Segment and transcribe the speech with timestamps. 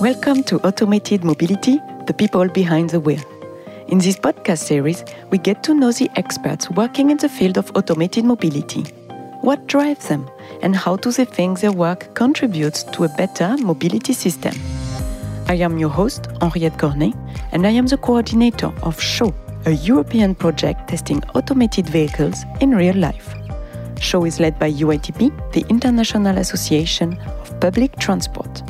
[0.00, 3.20] Welcome to Automated Mobility, the people behind the wheel.
[3.88, 7.72] In this podcast series, we get to know the experts working in the field of
[7.74, 8.82] automated mobility.
[9.40, 10.30] What drives them,
[10.62, 14.54] and how do they think their work contributes to a better mobility system?
[15.48, 17.14] I am your host, Henriette Cornet,
[17.50, 19.34] and I am the coordinator of SHOW,
[19.66, 23.34] a European project testing automated vehicles in real life.
[24.00, 28.62] SHOW is led by UITP, the International Association of Public Transport.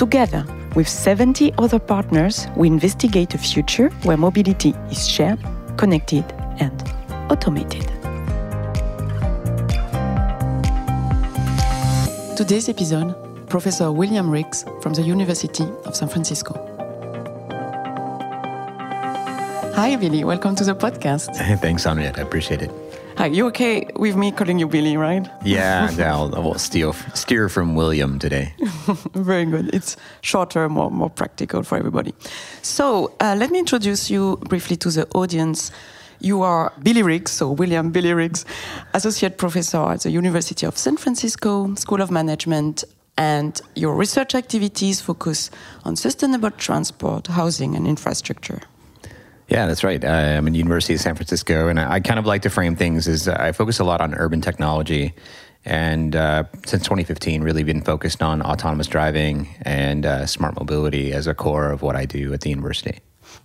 [0.00, 5.38] Together with 70 other partners, we investigate a future where mobility is shared,
[5.76, 6.24] connected,
[6.58, 6.72] and
[7.30, 7.84] automated.
[12.34, 13.14] Today's episode
[13.50, 16.54] Professor William Riggs from the University of San Francisco.
[19.74, 20.24] Hi, Billy.
[20.24, 21.36] Welcome to the podcast.
[21.60, 22.18] Thanks, Henriette.
[22.18, 22.89] I appreciate it.
[23.20, 25.28] Hi, you okay with me calling you Billy, right?
[25.44, 28.54] Yeah, I'll, I'll steer, steer from William today.
[29.14, 29.74] Very good.
[29.74, 32.14] It's shorter, more, more practical for everybody.
[32.62, 35.70] So uh, let me introduce you briefly to the audience.
[36.20, 38.46] You are Billy Riggs, so William Billy Riggs,
[38.94, 42.84] Associate Professor at the University of San Francisco School of Management,
[43.18, 45.50] and your research activities focus
[45.84, 48.62] on sustainable transport, housing, and infrastructure.
[49.50, 50.02] Yeah, that's right.
[50.02, 52.76] Uh, I'm in University of San Francisco, and I, I, kind of like to frame
[52.76, 55.12] things as I focus a lot on urban technology,
[55.64, 61.26] and uh, since 2015, really been focused on autonomous driving and uh, smart mobility as
[61.26, 63.00] a core of what I do at the university.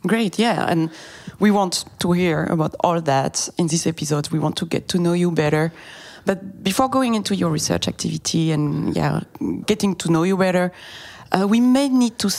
[0.05, 0.91] Great, yeah, and
[1.39, 4.29] we want to hear about all that in this episode.
[4.29, 5.73] We want to get to know you better.
[6.25, 9.21] But before going into your research activity and yeah,
[9.65, 10.71] getting to know you better,
[11.31, 12.29] uh, we may need to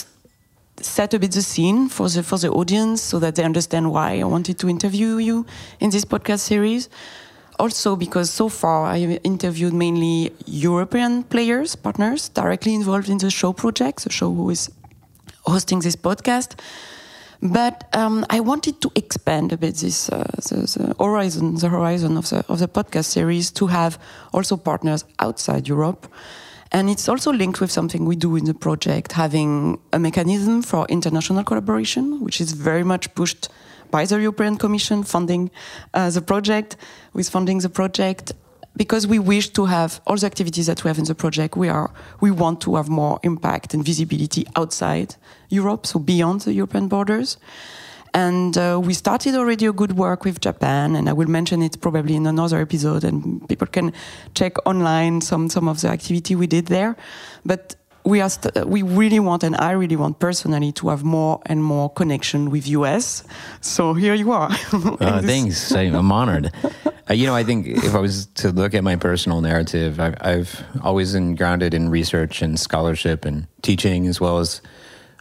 [0.80, 4.20] set a bit the scene for the for the audience so that they understand why
[4.20, 5.46] I wanted to interview you
[5.80, 6.88] in this podcast series.
[7.58, 13.54] Also, because so far I interviewed mainly European players, partners directly involved in the show
[13.54, 14.70] project, the show who is
[15.46, 16.60] hosting this podcast.
[17.42, 22.16] But um, I wanted to expand a bit this uh, the, the, horizon, the horizon
[22.16, 23.98] of the of the podcast series to have
[24.32, 26.06] also partners outside Europe.
[26.76, 30.84] And it's also linked with something we do in the project, having a mechanism for
[30.90, 33.48] international collaboration, which is very much pushed
[33.90, 35.50] by the European Commission funding
[35.94, 36.76] uh, the project,
[37.14, 38.34] with funding the project,
[38.76, 41.56] because we wish to have all the activities that we have in the project.
[41.56, 45.16] We are we want to have more impact and visibility outside
[45.48, 47.38] Europe, so beyond the European borders.
[48.16, 51.78] And uh, we started already a good work with Japan, and I will mention it
[51.82, 53.92] probably in another episode, and people can
[54.34, 56.96] check online some some of the activity we did there.
[57.44, 57.76] But
[58.06, 58.30] we are
[58.64, 62.66] we really want, and I really want personally to have more and more connection with
[62.68, 63.22] US.
[63.60, 64.50] So here you are.
[64.72, 65.70] uh, thanks.
[65.72, 66.50] I'm honored.
[67.08, 70.16] Uh, you know, I think if I was to look at my personal narrative, I've,
[70.20, 74.60] I've always been grounded in research and scholarship and teaching, as well as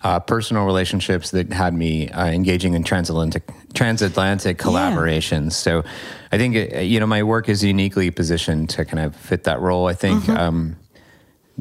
[0.05, 3.43] uh, personal relationships that had me uh, engaging in transatlantic
[3.73, 5.45] transatlantic collaborations.
[5.45, 5.65] Yeah.
[5.65, 5.83] So
[6.31, 9.59] I think uh, you know my work is uniquely positioned to kind of fit that
[9.59, 9.87] role.
[9.87, 10.23] I think.
[10.23, 10.37] Mm-hmm.
[10.37, 10.75] Um,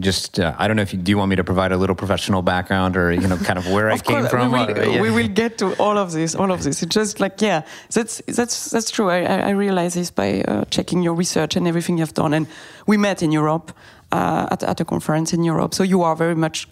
[0.00, 1.94] just uh, I don't know if you, do you want me to provide a little
[1.94, 4.52] professional background or you know kind of where of I came course, from.
[4.52, 5.00] We will, or, yeah.
[5.00, 6.82] we will, get to all of this, all of this.
[6.82, 7.62] It's just like yeah,
[7.94, 9.08] that's that's that's true.
[9.08, 12.34] I, I realize this by uh, checking your research and everything you've done.
[12.34, 12.46] And
[12.86, 13.72] we met in Europe
[14.12, 16.68] uh, at at a conference in Europe, so you are very much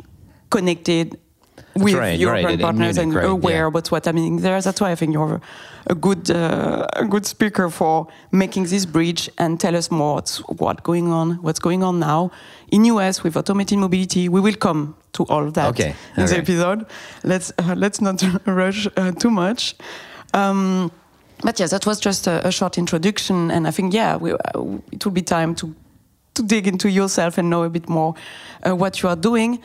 [0.50, 1.16] connected
[1.75, 3.66] with right, European right, partners Munich, and aware yeah.
[3.66, 4.60] about what's happening there.
[4.60, 5.41] That's why I think you're
[5.87, 10.38] a good uh, a good speaker for making this bridge and tell us more what's
[10.49, 12.31] what going on, what's going on now
[12.71, 14.28] in US with automated mobility.
[14.28, 15.94] We will come to all of that okay.
[16.16, 16.87] in the episode.
[17.25, 19.75] Let's uh, let's not rush uh, too much.
[20.34, 20.91] Um,
[21.43, 24.37] but yeah, that was just a, a short introduction, and I think yeah, we, uh,
[24.93, 25.75] it will be time to
[26.34, 28.15] to dig into yourself and know a bit more
[28.66, 29.60] uh, what you are doing.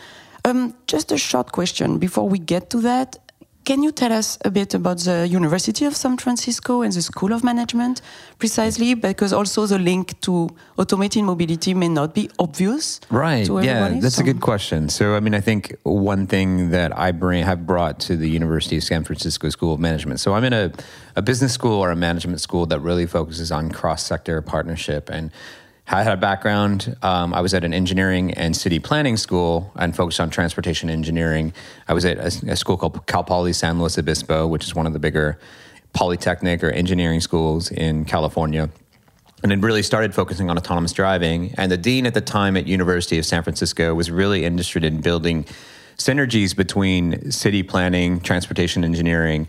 [0.47, 3.17] Um, just a short question before we get to that.
[3.65, 7.33] Can you tell us a bit about the University of San Francisco and the School
[7.33, 8.01] of Management
[8.39, 8.93] precisely?
[8.93, 10.47] Because also the link to
[10.77, 13.01] automated mobility may not be obvious.
[13.09, 13.45] Right.
[13.45, 14.21] yeah, that's so.
[14.21, 14.87] a good question.
[14.87, 18.77] So, I mean, I think one thing that I bring have brought to the University
[18.77, 20.21] of San Francisco School of Management.
[20.21, 20.71] So, I'm in a,
[21.17, 25.29] a business school or a management school that really focuses on cross sector partnership and
[25.89, 26.97] I had a background.
[27.01, 31.53] Um, I was at an engineering and city planning school and focused on transportation engineering.
[31.87, 34.85] I was at a, a, school called Cal Poly San Luis Obispo, which is one
[34.85, 35.39] of the bigger
[35.93, 38.69] polytechnic or engineering schools in California.
[39.43, 41.53] And it really started focusing on autonomous driving.
[41.57, 44.99] And the dean at the time at University of San Francisco was really interested in
[44.99, 45.45] building
[45.97, 49.47] synergies between city planning, transportation engineering,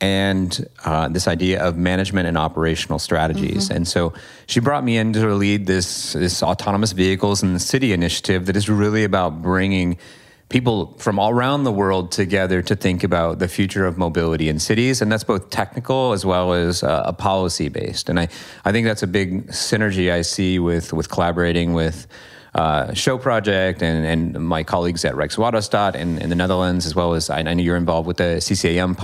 [0.00, 3.64] and uh, this idea of management and operational strategies.
[3.64, 3.76] Mm-hmm.
[3.76, 4.12] And so
[4.46, 8.56] she brought me in to lead this, this autonomous vehicles in the city initiative that
[8.56, 9.98] is really about bringing
[10.48, 14.58] people from all around the world together to think about the future of mobility in
[14.58, 15.02] cities.
[15.02, 18.08] And that's both technical as well as uh, policy based.
[18.08, 18.28] And I,
[18.64, 22.06] I think that's a big synergy I see with, with collaborating with
[22.58, 27.14] uh, show project and, and my colleagues at Rijkswaterstaat in, in the Netherlands, as well
[27.14, 28.98] as I, I know you're involved with the CCAM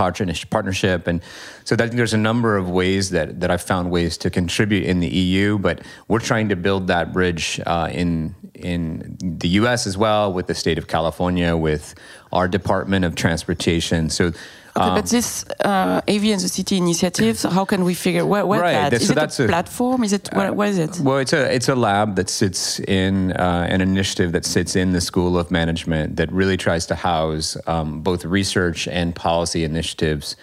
[0.50, 1.06] partnership.
[1.06, 1.22] And
[1.62, 4.98] so that, there's a number of ways that, that I've found ways to contribute in
[4.98, 9.96] the EU, but we're trying to build that bridge uh, in, in the US as
[9.96, 11.94] well with the state of California, with
[12.32, 14.10] our Department of Transportation.
[14.10, 14.32] So
[14.76, 18.48] Okay, um, but this uh, AV and the city initiatives, how can we figure what,
[18.48, 18.92] what right, that?
[18.92, 20.02] Is so it that's a, platform?
[20.02, 20.98] Is it what, what is it?
[20.98, 24.92] Well, it's a it's a lab that sits in uh, an initiative that sits in
[24.92, 30.34] the School of Management that really tries to house um, both research and policy initiatives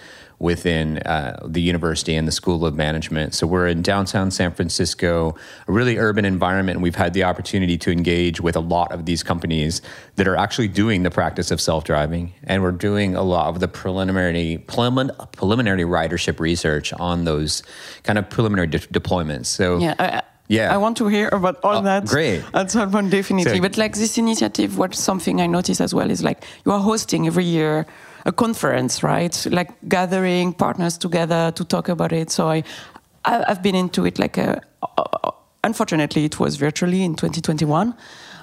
[0.42, 3.36] within uh, the university and the School of Management.
[3.36, 5.36] So we're in downtown San Francisco,
[5.68, 9.06] a really urban environment, and we've had the opportunity to engage with a lot of
[9.06, 9.84] these companies
[10.16, 13.68] that are actually doing the practice of self-driving, and we're doing a lot of the
[13.68, 14.58] preliminary
[15.38, 17.62] preliminary ridership research on those
[18.04, 19.46] kind of preliminary de- deployments.
[19.46, 19.94] So yeah.
[20.00, 20.74] I, yeah.
[20.74, 22.08] I want to hear about all oh, that.
[22.08, 22.44] Great.
[22.54, 23.58] At some point, definitely.
[23.58, 26.80] So, but like this initiative, what something I notice as well is like you are
[26.80, 27.86] hosting every year
[28.26, 29.46] a conference, right?
[29.50, 32.30] Like gathering partners together to talk about it.
[32.32, 32.64] So I,
[33.26, 34.62] I've been into it like a,
[35.64, 37.96] unfortunately it was virtually in 2021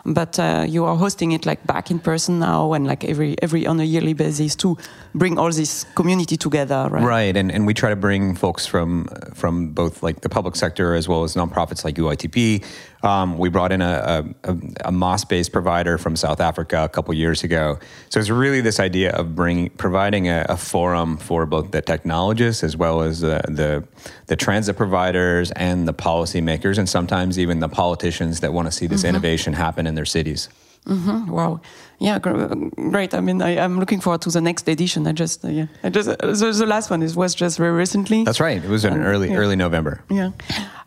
[0.05, 3.67] but uh, you are hosting it like back in person now and like every every
[3.67, 4.77] on a yearly basis to
[5.15, 9.07] bring all this community together right right and, and we try to bring folks from
[9.35, 12.65] from both like the public sector as well as nonprofits like UITP
[13.03, 14.57] um, we brought in a, a,
[14.87, 17.79] a MaaS-based provider from South Africa a couple years ago.
[18.09, 22.65] So it's really this idea of bringing, providing a, a forum for both the technologists
[22.65, 23.85] as well as the, the,
[24.27, 28.87] the transit providers and the policymakers, and sometimes even the politicians that want to see
[28.87, 29.11] this mm-hmm.
[29.11, 30.49] innovation happen in their cities.
[30.87, 31.31] Mm-hmm.
[31.31, 31.61] Wow.
[31.99, 33.13] Yeah, great.
[33.13, 35.07] I mean, I, am looking forward to the next edition.
[35.07, 37.73] I just, uh, yeah, I just, uh, the, the, last one is, was just very
[37.73, 38.25] recently.
[38.25, 38.63] That's right.
[38.63, 39.37] It was in early, yeah.
[39.37, 40.03] early November.
[40.09, 40.31] Yeah.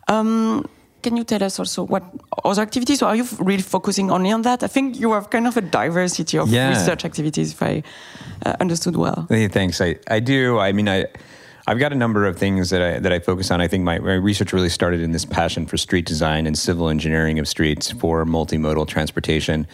[0.08, 0.68] Um,
[1.02, 2.02] can you tell us also what
[2.44, 4.62] other activities, or are you really focusing only on that?
[4.62, 6.70] I think you have kind of a diversity of yeah.
[6.70, 7.82] research activities, if I
[8.46, 9.26] uh, understood well.
[9.28, 9.80] Hey, thanks.
[9.80, 10.58] I, I do.
[10.58, 11.06] I mean, I.
[11.64, 13.60] I've got a number of things that I that I focus on.
[13.60, 16.88] I think my, my research really started in this passion for street design and civil
[16.88, 19.68] engineering of streets for multimodal transportation.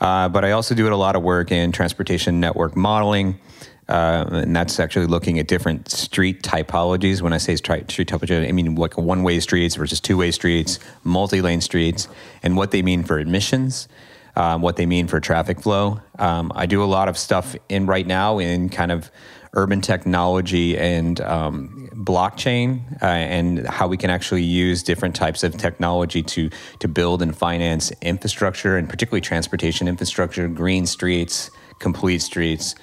[0.00, 3.40] Uh, but I also do a lot of work in transportation network modeling,
[3.88, 7.20] uh, and that's actually looking at different street typologies.
[7.20, 12.08] When I say street typology, I mean like one-way streets versus two-way streets, multi-lane streets,
[12.42, 13.88] and what they mean for emissions,
[14.36, 16.00] um, what they mean for traffic flow.
[16.18, 19.10] Um, I do a lot of stuff in right now in kind of
[19.54, 25.56] urban technology and um, blockchain, uh, and how we can actually use different types of
[25.58, 26.48] technology to
[26.78, 31.50] to build and finance infrastructure, and particularly transportation infrastructure, green streets,
[31.80, 32.74] complete streets.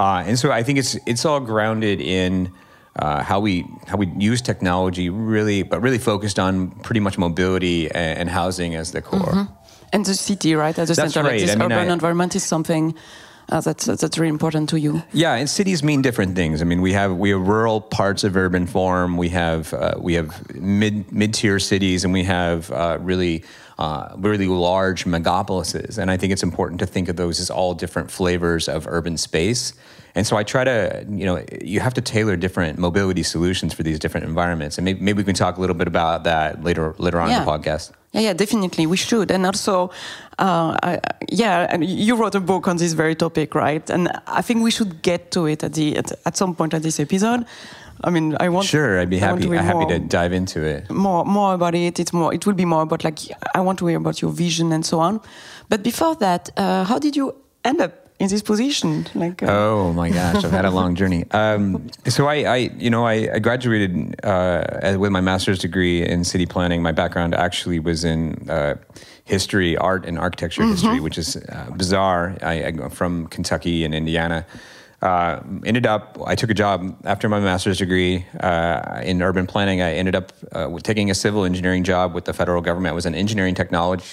[0.00, 2.50] Uh, and so I think it's it's all grounded in
[2.96, 7.90] uh, how we how we use technology, really, but really focused on pretty much mobility
[7.90, 9.20] and, and housing as the core.
[9.20, 9.54] Mm-hmm.
[9.92, 11.32] And the city, right, as a That's center, right.
[11.32, 12.94] like this I mean, urban I, environment is something.
[13.50, 15.02] Uh, that's that's really important to you.
[15.12, 16.62] Yeah, and cities mean different things.
[16.62, 19.16] I mean, we have we have rural parts of urban form.
[19.16, 23.42] We have uh, we have mid mid tier cities, and we have uh, really
[23.78, 25.98] uh, really large megapolises.
[25.98, 29.16] And I think it's important to think of those as all different flavors of urban
[29.16, 29.72] space.
[30.14, 33.82] And so I try to, you know, you have to tailor different mobility solutions for
[33.82, 34.78] these different environments.
[34.78, 37.40] And maybe, maybe we can talk a little bit about that later later on yeah.
[37.40, 37.92] in the podcast.
[38.12, 39.30] Yeah, yeah, definitely we should.
[39.30, 39.90] And also,
[40.38, 41.00] uh, I,
[41.30, 43.88] yeah, you wrote a book on this very topic, right?
[43.88, 46.82] And I think we should get to it at the at, at some point at
[46.82, 47.44] this episode.
[48.02, 48.66] I mean, I want.
[48.66, 49.42] Sure, I'd be happy.
[49.42, 50.90] To happy to dive into it.
[50.90, 52.00] More, more about it.
[52.00, 52.34] It's more.
[52.34, 53.18] It will be more about like
[53.54, 55.20] I want to hear about your vision and so on.
[55.68, 59.06] But before that, uh, how did you end up in this position?
[59.14, 59.46] Like, uh...
[59.48, 61.24] oh my gosh, I've had a long journey.
[61.40, 66.22] Um, so I, I, you know, I, I graduated uh, with my master's degree in
[66.22, 66.82] city planning.
[66.82, 68.74] My background actually was in uh,
[69.24, 70.72] history, art, and architecture mm-hmm.
[70.72, 72.36] history, which is uh, bizarre.
[72.42, 74.44] I, am from Kentucky and Indiana.
[75.00, 79.80] Uh, ended up, I took a job after my master's degree uh, in urban planning.
[79.80, 82.92] I ended up uh, taking a civil engineering job with the federal government.
[82.92, 84.04] I was an engineering technology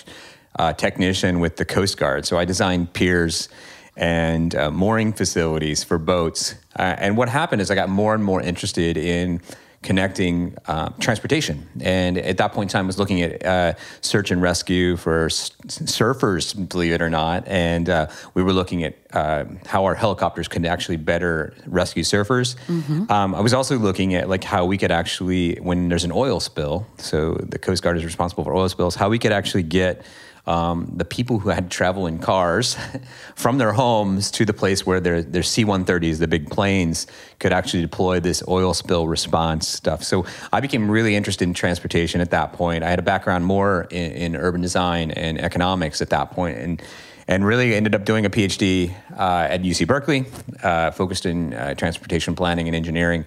[0.57, 2.25] uh, technician with the Coast Guard.
[2.25, 3.49] So I designed piers
[3.97, 6.55] and uh, mooring facilities for boats.
[6.77, 9.41] Uh, and what happened is I got more and more interested in
[9.83, 11.67] connecting uh, transportation.
[11.79, 15.25] And at that point in time, I was looking at uh, search and rescue for
[15.25, 17.47] s- surfers, believe it or not.
[17.47, 22.55] And uh, we were looking at uh, how our helicopters could actually better rescue surfers.
[22.67, 23.11] Mm-hmm.
[23.11, 26.39] Um, I was also looking at like how we could actually, when there's an oil
[26.39, 30.03] spill, so the Coast Guard is responsible for oil spills, how we could actually get
[30.47, 32.77] um, the people who had to travel in cars
[33.35, 37.05] from their homes to the place where their, their C 130s, the big planes,
[37.39, 40.03] could actually deploy this oil spill response stuff.
[40.03, 42.83] So I became really interested in transportation at that point.
[42.83, 46.81] I had a background more in, in urban design and economics at that point, and
[47.29, 50.25] and really ended up doing a PhD uh, at UC Berkeley,
[50.63, 53.25] uh, focused in uh, transportation planning and engineering.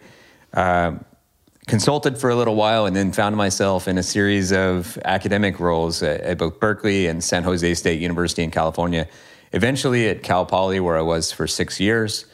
[0.55, 0.93] Uh,
[1.71, 6.03] consulted for a little while and then found myself in a series of academic roles
[6.03, 9.07] at, at, both Berkeley and San Jose State University in California.
[9.53, 12.27] Eventually at Cal Poly, where I was for six years.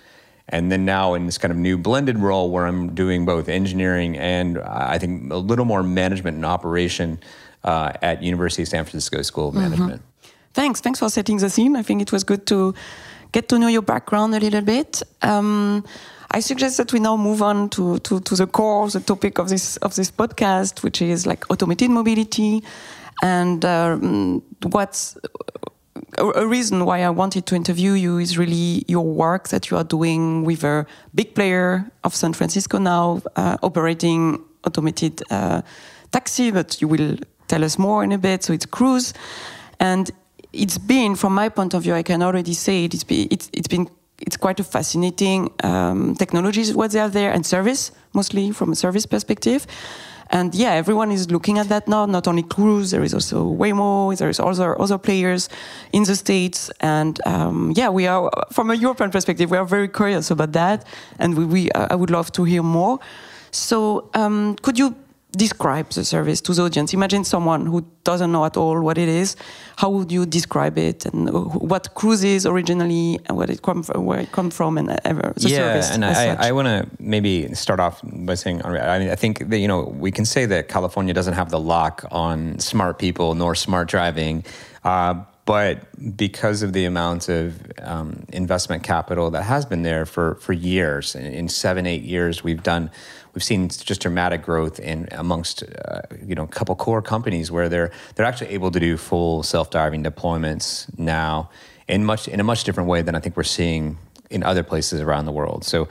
[0.48, 4.16] And then now in this kind of new blended role where I'm doing both engineering
[4.16, 7.18] and I think a little more management and operation
[7.62, 9.70] uh, at University of San Francisco School of mm-hmm.
[9.70, 10.02] Management.
[10.54, 10.80] Thanks.
[10.80, 11.76] Thanks for setting the scene.
[11.76, 12.74] I think it was good to
[13.32, 15.02] get to know your background a little bit.
[15.20, 15.84] Um,
[16.36, 19.48] I suggest that we now move on to, to, to the core, the topic of
[19.48, 22.62] this of this podcast, which is like automated mobility,
[23.22, 25.16] and um, what's
[26.18, 29.84] a, reason why I wanted to interview you is really your work that you are
[29.84, 35.62] doing with a big player of San Francisco now, uh, operating automated uh,
[36.12, 36.50] taxi.
[36.50, 37.16] But you will
[37.48, 38.44] tell us more in a bit.
[38.44, 39.14] So it's Cruise,
[39.80, 40.10] and
[40.52, 43.48] it's been, from my point of view, I can already say it, it's, been, it's,
[43.52, 43.88] it's been
[44.20, 48.74] it's quite a fascinating um, technologies what they are there and service mostly from a
[48.74, 49.66] service perspective.
[50.30, 54.16] And yeah everyone is looking at that now not only cruise there is also waymo
[54.16, 55.48] there is other other players
[55.92, 56.70] in the states.
[56.80, 60.86] And um, yeah we are from a european perspective we are very curious about that.
[61.18, 62.98] And we, we i would love to hear more.
[63.52, 64.96] So um, could you
[65.36, 66.94] describe the service to the audience?
[66.94, 69.36] Imagine someone who doesn't know at all what it is.
[69.76, 71.30] How would you describe it and
[71.72, 75.32] what cruise is originally and what it come from, where it come from and ever
[75.36, 75.90] the yeah, service?
[75.90, 79.58] and I, I want to maybe start off by saying I, mean, I think that
[79.58, 83.54] you know we can say that California doesn't have the lock on smart people nor
[83.54, 84.44] smart driving.
[84.84, 90.34] Uh, but because of the amount of um, investment capital that has been there for,
[90.36, 92.90] for years, in, in seven, eight years, we've done
[93.36, 97.68] we've seen just dramatic growth in amongst uh, you know a couple core companies where
[97.68, 101.50] they're they're actually able to do full self-driving deployments now
[101.86, 103.98] in much in a much different way than I think we're seeing
[104.30, 105.64] in other places around the world.
[105.64, 105.86] So.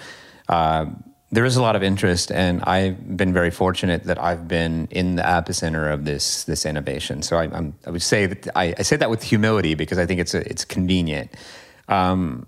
[0.50, 0.88] Uh,
[1.32, 5.16] there is a lot of interest, and I've been very fortunate that I've been in
[5.16, 7.24] the epicenter of this this innovation.
[7.24, 10.06] So I, am I would say that I, I, say that with humility because I
[10.06, 11.34] think it's a, it's convenient.
[11.90, 12.46] Um,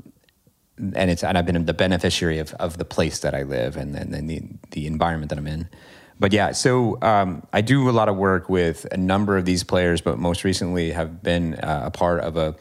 [0.78, 3.96] and it's and I've been the beneficiary of, of the place that I live and,
[3.96, 4.42] and the,
[4.72, 5.68] the environment that I'm in.
[6.20, 9.64] But yeah, so um, I do a lot of work with a number of these
[9.64, 12.56] players, but most recently have been uh, a part of a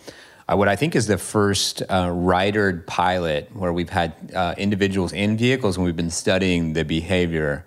[0.49, 5.12] uh, what I think is the first uh, ridered pilot where we've had uh, individuals
[5.12, 7.64] in vehicles and we've been studying the behavior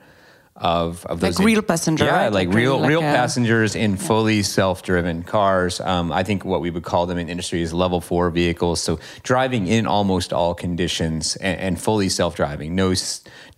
[0.60, 2.06] of, of like real passengers.
[2.06, 2.34] Yeah, right?
[2.34, 3.98] like, like real like real a, passengers in yeah.
[3.98, 5.80] fully self-driven cars.
[5.80, 8.82] Um, I think what we would call them in industry is level four vehicles.
[8.82, 12.76] So driving in almost all conditions and, and fully self-driving.
[12.76, 12.94] No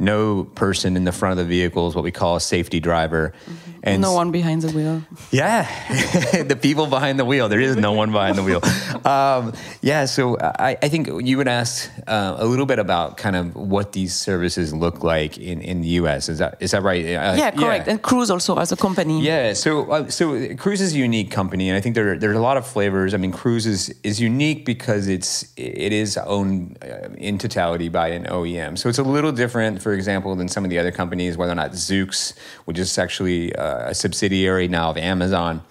[0.02, 3.34] no person in the front of the vehicle is what we call a safety driver.
[3.46, 3.72] Mm-hmm.
[3.84, 5.02] And no one behind the wheel.
[5.32, 5.64] Yeah,
[6.44, 7.50] the people behind the wheel.
[7.50, 8.62] There is no one behind the wheel.
[9.04, 13.36] Um, yeah, so I, I, think you would ask uh, a little bit about kind
[13.36, 16.30] of what these services look like in, in the U.S.
[16.30, 17.04] Is that is that right?
[17.04, 17.88] Uh, yeah, correct.
[17.88, 17.94] Yeah.
[17.94, 19.22] And Cruise also as a company.
[19.24, 22.42] Yeah, so uh, so Cruise is a unique company, and I think there there's a
[22.42, 23.16] lot of flavors.
[23.16, 28.10] I mean, Cruise is is unique because it's it is owned uh, in totality by
[28.10, 29.82] an OEM, so it's a little different.
[29.82, 32.34] For for example, than some of the other companies, whether or not Zoox,
[32.64, 35.62] which is actually uh, a subsidiary now of Amazon,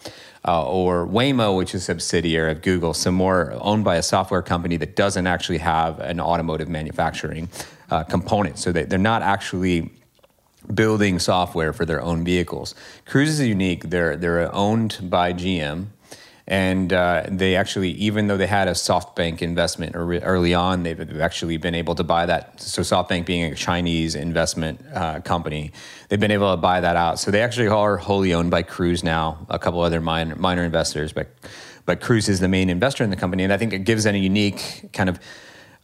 [0.47, 4.43] uh, or Waymo, which is a subsidiary of Google, some more owned by a software
[4.43, 7.49] company that doesn't actually have an automotive manufacturing
[7.91, 8.59] uh, component.
[8.59, 9.91] So they, they're not actually
[10.75, 12.75] building software for their own vehicles.
[13.07, 13.89] Cruise is unique.
[13.89, 15.87] They're, they're owned by GM,
[16.51, 21.59] and uh, they actually, even though they had a SoftBank investment early on, they've actually
[21.59, 22.61] been able to buy that.
[22.61, 25.71] So SoftBank being a Chinese investment uh, company,
[26.09, 27.21] they've been able to buy that out.
[27.21, 29.47] So they actually are wholly owned by Cruise now.
[29.49, 31.29] A couple other minor, minor investors, but
[31.87, 34.15] but Cruise is the main investor in the company, and I think it gives it
[34.17, 35.21] a unique kind of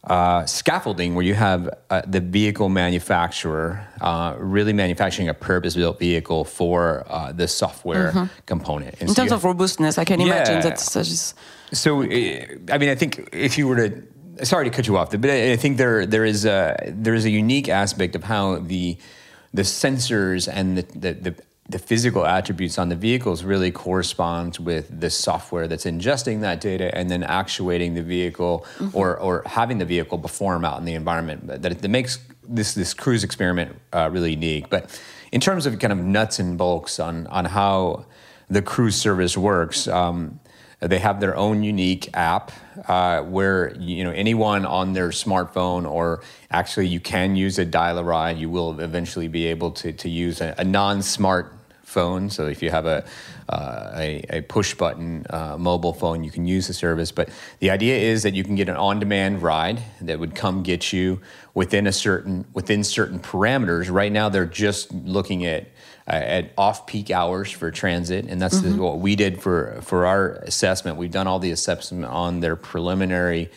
[0.07, 6.45] uh, scaffolding where you have uh, the vehicle manufacturer uh, really manufacturing a purpose-built vehicle
[6.45, 8.25] for uh, the software mm-hmm.
[8.45, 8.93] component.
[8.99, 10.27] And In so terms of robustness, I can yeah.
[10.27, 11.35] imagine that's just.
[11.73, 15.29] So, I mean, I think if you were to sorry to cut you off, but
[15.29, 18.97] I think there there is a there is a unique aspect of how the
[19.53, 21.35] the sensors and the, the, the
[21.69, 26.95] the physical attributes on the vehicles really corresponds with the software that's ingesting that data
[26.97, 28.97] and then actuating the vehicle mm-hmm.
[28.97, 31.47] or, or having the vehicle perform out in the environment.
[31.47, 34.69] That, that makes this, this cruise experiment uh, really unique.
[34.69, 34.97] But
[35.31, 38.05] in terms of kind of nuts and bolts on, on how
[38.49, 40.39] the cruise service works, um,
[40.79, 42.51] They have their own unique app
[42.87, 46.21] uh, where you know anyone on their smartphone or
[46.51, 48.37] actually you can use a dial a ride.
[48.37, 51.56] You will eventually be able to to use a, a non-smart
[51.97, 52.29] phone.
[52.29, 53.03] So if you have a
[53.49, 57.11] uh, a, a, push button uh, mobile phone, you can use the service.
[57.11, 60.93] But the idea is that you can get an on-demand ride that would come get
[60.93, 61.21] you
[61.55, 63.91] within a certain within certain parameters.
[63.91, 65.63] Right now, they're just looking at
[66.07, 68.77] uh, at off-peak hours for transit, and that's mm-hmm.
[68.77, 70.97] what we did for for our assessment.
[70.97, 73.49] We've done all the assessment on their preliminary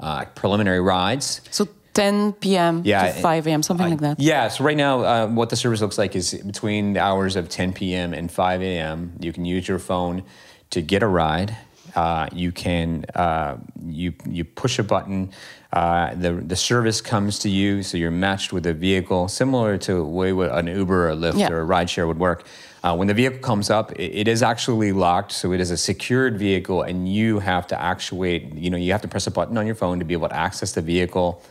[0.00, 1.40] uh, preliminary rides.
[1.50, 2.82] So 10 p.m.
[2.84, 4.20] Yeah, to 5 a.m., something like that.
[4.20, 7.48] Yeah, so right now, uh, what the service looks like is between the hours of
[7.48, 8.14] 10 p.m.
[8.14, 10.22] and 5 a.m., you can use your phone
[10.70, 11.56] to get a ride.
[11.94, 15.32] Uh, you can uh, you you push a button,
[15.72, 19.94] uh, the the service comes to you, so you're matched with a vehicle similar to
[19.94, 21.50] the way an Uber or a Lyft yeah.
[21.50, 22.46] or a rideshare would work.
[22.84, 25.76] Uh, when the vehicle comes up, it, it is actually locked, so it is a
[25.76, 28.54] secured vehicle, and you have to actuate.
[28.54, 30.36] You know, you have to press a button on your phone to be able to
[30.36, 31.42] access the vehicle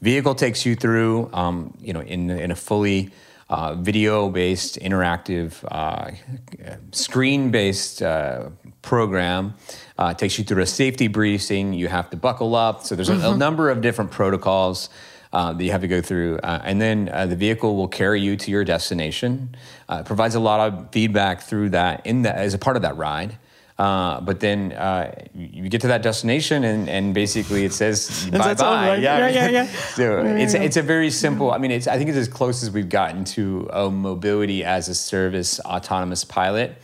[0.00, 3.10] Vehicle takes you through, um, you know, in, in a fully
[3.48, 6.10] uh, video-based, interactive, uh,
[6.92, 8.50] screen-based uh,
[8.82, 9.54] program.
[9.98, 11.72] Uh, takes you through a safety briefing.
[11.72, 12.82] You have to buckle up.
[12.82, 13.34] So there's a, mm-hmm.
[13.34, 14.90] a number of different protocols
[15.32, 18.36] uh, that you have to go through, uh, and then the vehicle will carry you
[18.36, 19.54] to your destination.
[19.90, 22.96] it provides a lot of feedback through that in the, as a part of that
[22.96, 23.36] ride.
[23.78, 28.54] Uh, but then uh, you get to that destination and, and basically it says bye
[28.54, 28.88] bye.
[28.88, 29.00] Right.
[29.00, 29.48] Yeah, yeah, yeah.
[29.50, 29.66] yeah.
[29.94, 30.62] so yeah, it's yeah.
[30.62, 31.50] it's a very simple.
[31.52, 34.88] I mean, it's I think it's as close as we've gotten to a mobility as
[34.88, 36.76] a service autonomous pilot.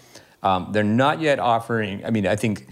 [0.42, 2.04] Um, they're not yet offering.
[2.04, 2.66] I mean, I think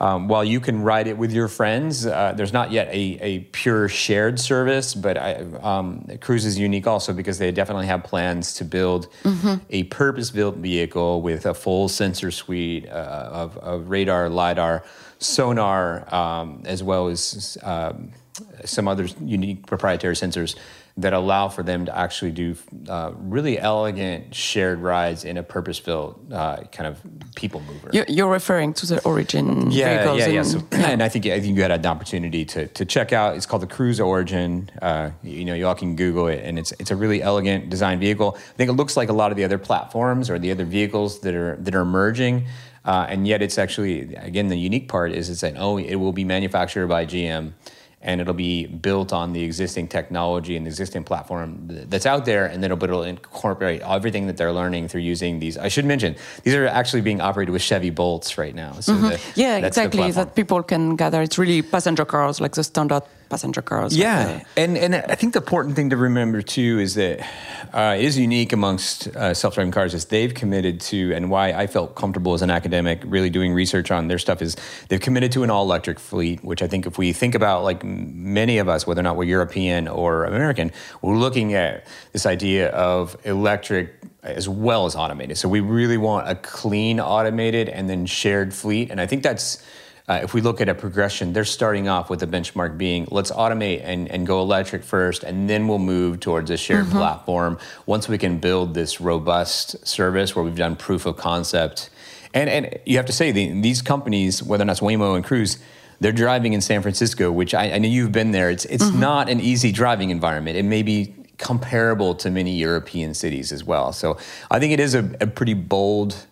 [0.00, 3.38] um, while you can ride it with your friends, uh, there's not yet a, a
[3.52, 8.54] pure shared service, but I, um, Cruise is unique also because they definitely have plans
[8.54, 9.54] to build mm-hmm.
[9.70, 14.84] a purpose built vehicle with a full sensor suite uh, of, of, radar, LIDAR,
[15.18, 18.10] sonar, um, as well as um,
[18.64, 20.56] some other unique proprietary sensors
[20.96, 22.54] that allow for them to actually do
[22.88, 27.00] uh, really elegant shared rides in a purpose-built uh, kind of
[27.34, 27.90] people mover.
[28.08, 30.18] You're referring to the Origin yeah, vehicles.
[30.20, 33.12] Yeah, yeah, so, and I think I think you had an opportunity to to check
[33.12, 33.36] out.
[33.36, 34.70] It's called the Cruise Origin.
[34.80, 37.98] Uh, you know, you all can Google it, and it's it's a really elegant design
[37.98, 38.36] vehicle.
[38.36, 41.20] I think it looks like a lot of the other platforms or the other vehicles
[41.20, 42.46] that are that are emerging.
[42.84, 46.12] Uh, and yet, it's actually again the unique part is it's an oh it will
[46.12, 47.52] be manufactured by GM
[48.04, 52.46] and it'll be built on the existing technology and the existing platform that's out there,
[52.46, 55.56] and then it'll, it'll incorporate everything that they're learning through using these.
[55.58, 58.72] I should mention these are actually being operated with Chevy Bolts right now.
[58.80, 59.08] So mm-hmm.
[59.08, 60.10] the, yeah, exactly.
[60.12, 61.22] That people can gather.
[61.22, 63.02] It's really passenger cars, like the standard
[63.34, 63.96] passenger cars.
[63.96, 67.16] Yeah, and and I think the important thing to remember too is that
[67.72, 71.96] uh, is unique amongst uh, self-driving cars is they've committed to, and why I felt
[71.96, 74.56] comfortable as an academic really doing research on their stuff is
[74.88, 76.44] they've committed to an all-electric fleet.
[76.44, 79.24] Which I think if we think about like many of us, whether or not we're
[79.38, 80.70] European or American,
[81.02, 83.86] we're looking at this idea of electric
[84.22, 85.36] as well as automated.
[85.36, 89.58] So we really want a clean, automated, and then shared fleet, and I think that's
[90.06, 93.30] uh, if we look at a progression, they're starting off with a benchmark being let's
[93.30, 96.98] automate and, and go electric first, and then we'll move towards a shared mm-hmm.
[96.98, 101.88] platform once we can build this robust service where we've done proof of concept.
[102.34, 105.24] And, and you have to say, the, these companies, whether or not it's Waymo and
[105.24, 105.58] Cruise,
[106.00, 108.50] they're driving in San Francisco, which I, I know you've been there.
[108.50, 109.00] It's, it's mm-hmm.
[109.00, 110.58] not an easy driving environment.
[110.58, 113.92] It may be comparable to many European cities as well.
[113.92, 114.18] So
[114.50, 116.26] I think it is a, a pretty bold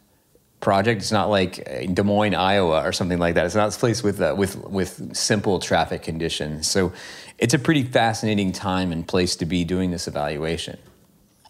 [0.63, 1.03] project.
[1.03, 1.53] It's not like
[1.95, 3.45] Des Moines, Iowa, or something like that.
[3.45, 6.71] It's not a place with uh, with with simple traffic conditions.
[6.71, 6.93] So
[7.39, 10.79] it's a pretty fascinating time and place to be doing this evaluation.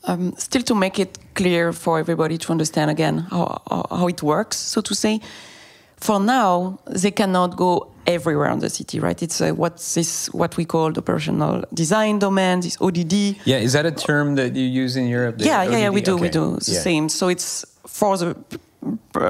[0.04, 4.56] Um, still, to make it clear for everybody to understand again how, how it works,
[4.56, 5.20] so to say,
[5.96, 9.22] for now they cannot go everywhere in the city, right?
[9.22, 13.12] It's uh, what's this what we call the operational design domain, this ODD.
[13.44, 15.36] Yeah, is that a term that you use in Europe?
[15.38, 16.22] Yeah, yeah, yeah, we do, okay.
[16.22, 16.80] we do the yeah.
[16.80, 17.08] same.
[17.08, 18.34] So it's for the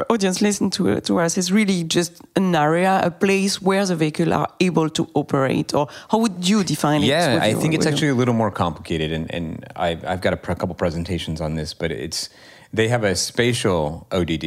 [0.08, 4.32] audience listen to, to us is really just an area, a place where the vehicle
[4.32, 7.36] are able to operate, or how would you define yeah, it?
[7.36, 10.36] Yeah, I think it's actually a little more complicated, and, and I've, I've got a
[10.36, 12.28] couple presentations on this, but it's
[12.72, 14.40] they have a spatial ODD,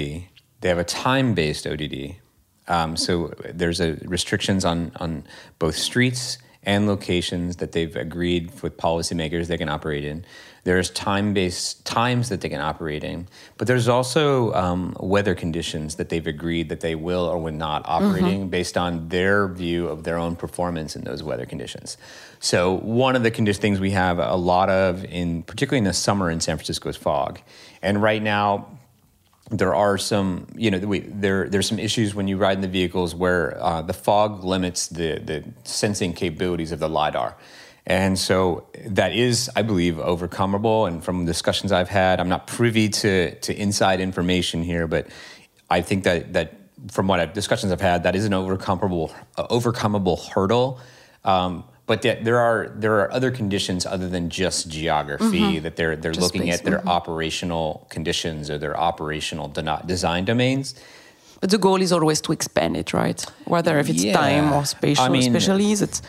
[0.61, 2.15] they have a time-based ODD.
[2.67, 5.27] Um, so there's a restrictions on on
[5.59, 10.25] both streets and locations that they've agreed with policymakers they can operate in.
[10.63, 16.10] There's time-based times that they can operate in, but there's also um, weather conditions that
[16.10, 18.49] they've agreed that they will or will not operating mm-hmm.
[18.49, 21.97] based on their view of their own performance in those weather conditions.
[22.39, 25.93] So one of the condi- things we have a lot of in, particularly in the
[25.93, 27.39] summer in San Francisco, is fog.
[27.84, 28.67] And right now,
[29.51, 32.67] there are some, you know, we, there there's some issues when you ride in the
[32.67, 37.36] vehicles where uh, the fog limits the the sensing capabilities of the lidar.
[37.88, 40.88] And so that is, I believe, overcomable.
[40.88, 45.05] And from discussions I've had, I'm not privy to, to inside information here, but
[45.69, 46.53] I think that, that
[46.91, 50.79] from what I've, discussions I've had, that is an overcomable, uh, overcomable hurdle.
[51.23, 55.63] Um, but there are there are other conditions other than just geography mm-hmm.
[55.63, 56.60] that they're they're just looking space.
[56.60, 56.98] at their mm-hmm.
[56.98, 60.76] operational conditions or their operational de- design domains.
[61.41, 63.24] But the goal is always to expand it, right?
[63.45, 64.13] Whether if it's yeah.
[64.13, 66.02] time or spatial I mean, specialties, it's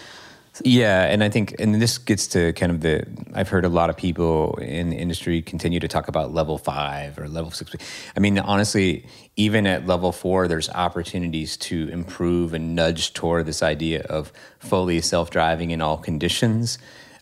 [0.65, 3.07] yeah, and I think, and this gets to kind of the.
[3.35, 7.19] I've heard a lot of people in the industry continue to talk about level five
[7.19, 7.75] or level six.
[8.17, 13.63] I mean, honestly, even at level four, there's opportunities to improve and nudge toward this
[13.63, 16.79] idea of fully self-driving in all conditions.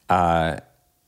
[0.08, 0.58] Uh,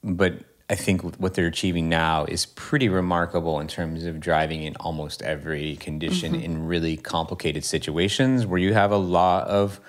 [0.02, 0.34] but
[0.68, 5.22] I think what they're achieving now is pretty remarkable in terms of driving in almost
[5.22, 6.42] every condition mm-hmm.
[6.42, 9.80] in really complicated situations where you have a lot of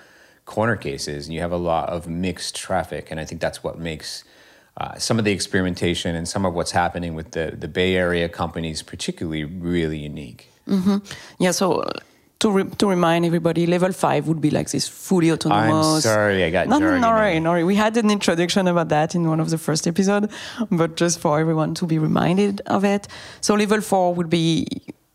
[0.48, 3.10] corner cases and you have a lot of mixed traffic.
[3.10, 4.24] And I think that's what makes
[4.78, 8.28] uh, some of the experimentation and some of what's happening with the, the Bay Area
[8.28, 10.50] companies, particularly, really unique.
[10.66, 10.98] Mm-hmm.
[11.38, 11.84] Yeah, so
[12.38, 15.86] to, re- to remind everybody, level five would be like this fully autonomous.
[15.86, 19.14] I'm sorry, I got no, no, no, no, no, We had an introduction about that
[19.14, 20.32] in one of the first episodes,
[20.70, 23.06] but just for everyone to be reminded of it.
[23.42, 24.66] So level four would be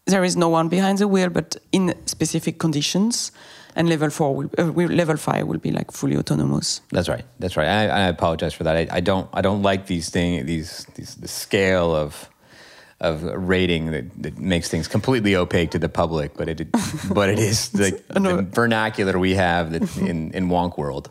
[0.06, 3.32] there is no one behind the wheel, but in specific conditions
[3.76, 6.82] and level four will, uh, level five will be like fully autonomous.
[6.92, 7.26] That's right.
[7.40, 7.68] That's right.
[7.68, 8.76] I, I apologize for that.
[8.76, 12.30] I, I, don't I don't like these things these these the scale of
[13.00, 16.72] of rating that, that makes things completely opaque to the public, but it
[17.14, 21.10] but it is the, the vernacular we have that in in wonk world.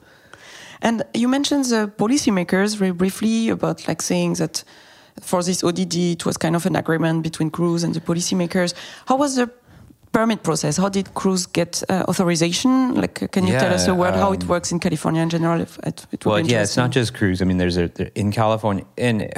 [0.81, 4.65] And you mentioned the policymakers very briefly about like saying that
[5.21, 8.75] for this ODD it was kind of an agreement between Cruise and the policymakers.
[9.07, 9.51] How was the
[10.13, 10.77] permit process?
[10.77, 12.95] How did Cruise get uh, authorization?
[12.95, 15.31] Like, can you yeah, tell us a word um, how it works in California in
[15.31, 15.61] general?
[15.61, 17.43] If it, it well, yeah, it's not just Cruise.
[17.43, 19.33] I mean, there's a in California and.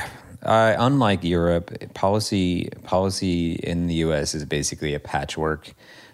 [0.45, 4.35] Uh, unlike Europe, policy policy in the U.S.
[4.35, 5.73] is basically a patchwork.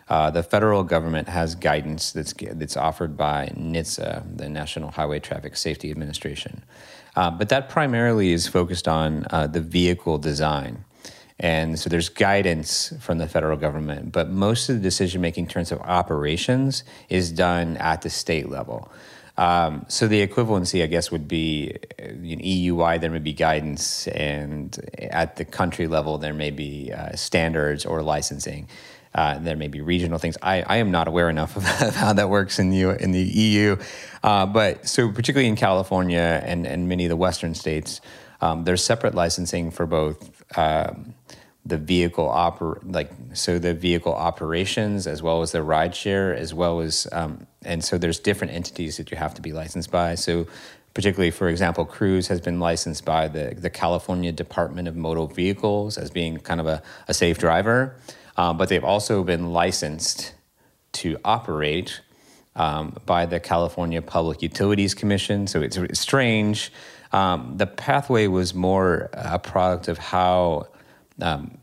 [0.09, 5.57] Uh, the federal government has guidance that's that's offered by NHTSA, the National Highway Traffic
[5.57, 6.62] Safety Administration,
[7.16, 10.85] uh, but that primarily is focused on uh, the vehicle design.
[11.40, 15.50] And so there's guidance from the federal government, but most of the decision making in
[15.50, 18.92] terms of operations is done at the state level.
[19.38, 24.07] Um, so the equivalency, I guess, would be in EU wide, there may be guidance,
[24.09, 28.68] and at the country level, there may be uh, standards or licensing.
[29.14, 30.37] Uh, there may be regional things.
[30.42, 33.76] I, I, am not aware enough of how that works in the, in the EU.
[34.22, 38.03] Uh, but so, particularly in California and, and many of the Western states,
[38.40, 41.14] um, there's separate licensing for both um,
[41.64, 46.81] the vehicle oper like so the vehicle operations as well as the rideshare as well
[46.81, 50.14] as um, and so there's different entities that you have to be licensed by.
[50.14, 50.46] So
[50.94, 55.98] particularly for example, Cruise has been licensed by the the California Department of Motor Vehicles
[55.98, 57.96] as being kind of a, a safe driver,
[58.37, 60.33] um, but they've also been licensed
[60.92, 62.00] to operate.
[62.57, 65.46] Um, by the California Public Utilities Commission.
[65.46, 66.72] So it's, it's strange
[67.12, 70.68] um, the pathway was more a product of how
[71.20, 71.59] um,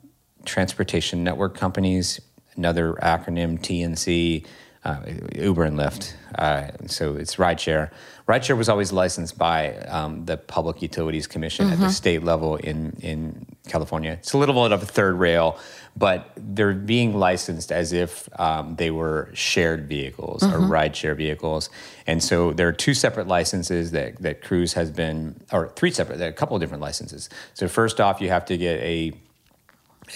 [0.46, 2.20] transportation network companies,
[2.56, 4.46] another acronym TNC,
[4.84, 5.02] uh,
[5.36, 6.14] Uber and Lyft.
[6.36, 7.92] Uh, so it's rideshare.
[8.28, 11.74] Rideshare was always licensed by um, the Public Utilities Commission mm-hmm.
[11.74, 11.94] at the mm-hmm.
[11.94, 14.12] state level in in California.
[14.12, 15.60] It's a little bit of a third rail,
[15.98, 20.54] but they're being licensed as if um, they were shared vehicles mm-hmm.
[20.54, 21.72] or rideshare vehicles.
[22.06, 26.22] And so there are two separate licenses that that Cruise has been, or three separate,
[26.22, 27.30] a couple of different licenses.
[27.56, 29.14] So first off, you have to get a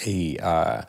[0.06, 0.82] a uh,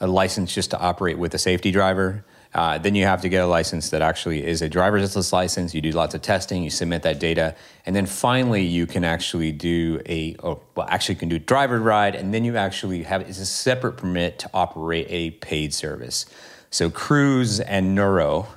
[0.00, 2.24] a license just to operate with a safety driver.
[2.54, 5.74] Uh, then you have to get a license that actually is a driverless license.
[5.74, 9.52] You do lots of testing, you submit that data, and then finally you can actually
[9.52, 13.20] do a, or, well, actually you can do driver ride, and then you actually have
[13.22, 16.26] it's a separate permit to operate a paid service.
[16.70, 18.48] So Cruise and Nuro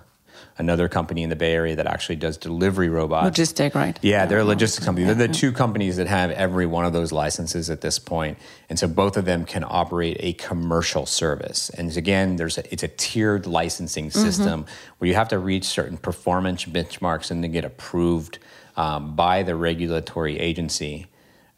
[0.62, 3.38] another company in the Bay Area that actually does delivery robots.
[3.38, 4.00] Logistic, right?
[4.02, 5.06] Yeah, they're a logistics company.
[5.06, 8.38] They're the two companies that have every one of those licenses at this point,
[8.70, 11.70] and so both of them can operate a commercial service.
[11.72, 14.20] And again, there's a, it's a tiered licensing mm-hmm.
[14.20, 14.94] system mm-hmm.
[15.00, 18.40] where you have to reach certain performance benchmarks and then get approved
[18.78, 21.08] um, by the regulatory agency.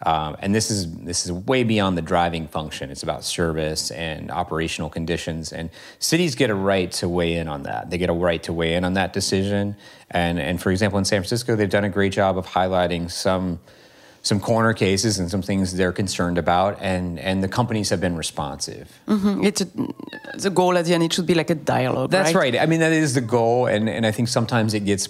[0.06, 2.92] Um, and this is this is way beyond the driving function.
[2.92, 5.54] It's about service and operational conditions.
[5.54, 7.90] And cities get a right to weigh in on that.
[7.90, 9.76] They get a right to weigh in on that decision.
[10.12, 13.60] And and for example, in San Francisco, they've done a great job of highlighting some
[14.24, 18.16] some corner cases and some things they're concerned about, and and the companies have been
[18.18, 18.88] responsive.
[19.08, 19.44] Mm-hmm.
[19.44, 19.68] It's a,
[20.38, 21.04] the goal at the end.
[21.04, 22.10] It should be like a dialogue.
[22.10, 22.54] That's right.
[22.54, 22.64] right.
[22.64, 25.08] I mean, that is the goal, and and I think sometimes it gets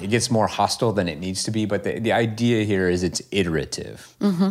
[0.00, 1.66] it gets more hostile than it needs to be.
[1.66, 4.14] But the the idea here is it's iterative.
[4.20, 4.50] Mm-hmm.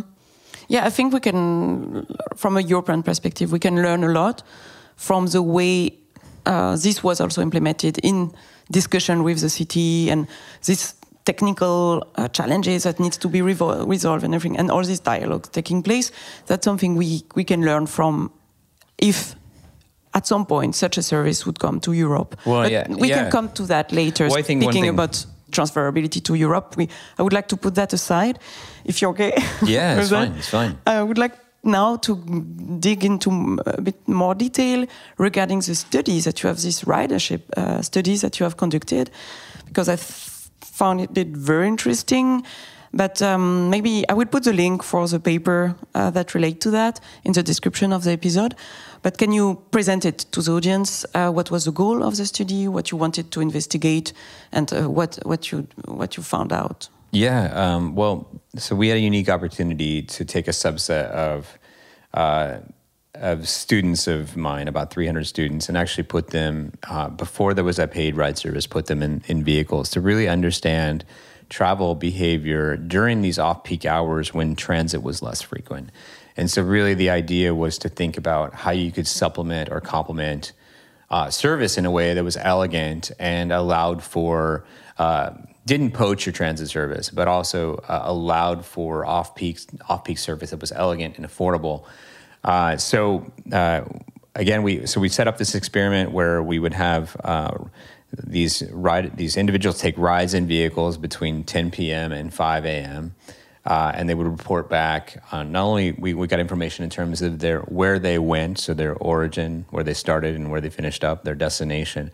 [0.68, 4.42] Yeah, I think we can, from a European perspective, we can learn a lot
[4.96, 5.98] from the way
[6.46, 8.32] uh, this was also implemented in
[8.70, 10.26] discussion with the city and
[10.64, 15.00] this technical uh, challenges that needs to be revol- resolved and everything, and all this
[15.00, 16.10] dialogue taking place.
[16.46, 18.30] That's something we, we can learn from
[18.98, 19.34] if
[20.14, 22.36] at some point such a service would come to Europe.
[22.44, 23.22] Well, yeah, we yeah.
[23.22, 24.28] can come to that later.
[24.28, 27.74] Well, I think one speaking about transferability to Europe, we, I would like to put
[27.74, 28.38] that aside,
[28.84, 29.32] if you're okay.
[29.62, 30.32] Yeah, it's fine.
[30.36, 30.78] It's fine.
[30.86, 32.16] I would like now to
[32.80, 34.86] dig into a bit more detail
[35.18, 39.10] regarding the studies that you have, these ridership uh, studies that you have conducted,
[39.66, 39.96] because I
[40.82, 42.42] found it very interesting.
[42.92, 46.70] But um, maybe I will put the link for the paper uh, that relate to
[46.70, 48.54] that in the description of the episode.
[49.02, 51.06] But can you present it to the audience?
[51.14, 52.68] Uh, what was the goal of the study?
[52.68, 54.12] What you wanted to investigate,
[54.52, 56.88] and uh, what what you what you found out?
[57.12, 57.50] Yeah.
[57.54, 61.58] Um, well, so we had a unique opportunity to take a subset of
[62.14, 62.58] uh,
[63.22, 67.78] of students of mine, about 300 students, and actually put them uh, before there was
[67.78, 71.04] a paid ride service, put them in, in vehicles to really understand
[71.48, 75.90] travel behavior during these off-peak hours when transit was less frequent.
[76.36, 80.52] And so, really, the idea was to think about how you could supplement or complement
[81.10, 84.64] uh, service in a way that was elegant and allowed for
[84.98, 85.32] uh,
[85.64, 90.50] didn't poach your transit service, but also uh, allowed for off peak off peak service
[90.50, 91.84] that was elegant and affordable.
[92.44, 93.82] Uh, so uh,
[94.34, 97.16] again, we so we set up this experiment where we would have.
[97.22, 97.58] Uh,
[98.14, 102.12] these ride these individuals take rides in vehicles between 10 p.m.
[102.12, 103.14] and 5 a.m.
[103.64, 107.22] Uh, and they would report back on not only we, we got information in terms
[107.22, 111.04] of their where they went, so their origin, where they started and where they finished
[111.04, 112.10] up, their destination,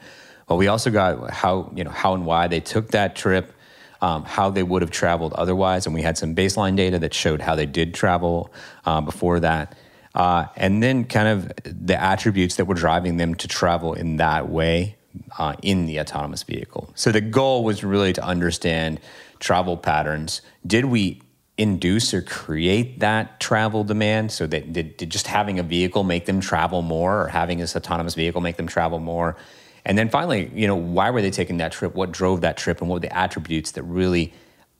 [0.46, 3.52] but we also got how you know how and why they took that trip,
[4.00, 7.40] um, how they would have traveled otherwise, and we had some baseline data that showed
[7.40, 8.52] how they did travel
[8.84, 9.76] uh, before that.
[10.18, 14.48] Uh, and then kind of the attributes that were driving them to travel in that
[14.48, 14.96] way
[15.38, 16.90] uh, in the autonomous vehicle.
[16.96, 18.98] So the goal was really to understand
[19.38, 20.42] travel patterns.
[20.66, 21.22] Did we
[21.56, 24.32] induce or create that travel demand?
[24.32, 27.76] So that did, did just having a vehicle make them travel more, or having this
[27.76, 29.36] autonomous vehicle make them travel more?
[29.84, 31.94] And then finally, you know, why were they taking that trip?
[31.94, 34.32] What drove that trip, and what were the attributes that really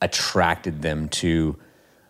[0.02, 1.56] attracted them to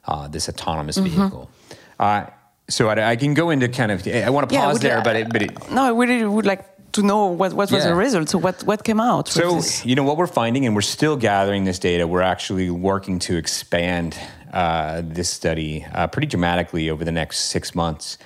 [0.06, 1.50] uh, this autonomous vehicle?
[1.98, 2.26] Uh,
[2.68, 4.06] so I, I can go into kind of.
[4.06, 6.64] I want to pause would- there, but it, but it, No, I really would like
[6.92, 7.90] to know what, what was Yeah.
[7.90, 8.28] the result.
[8.28, 9.28] So what, what came out?
[9.28, 13.18] So, you know, what we're finding, and we're still gathering this data, we're actually working
[13.20, 14.18] to expand
[14.52, 18.16] uh, this study uh, pretty dramatically over the next six months.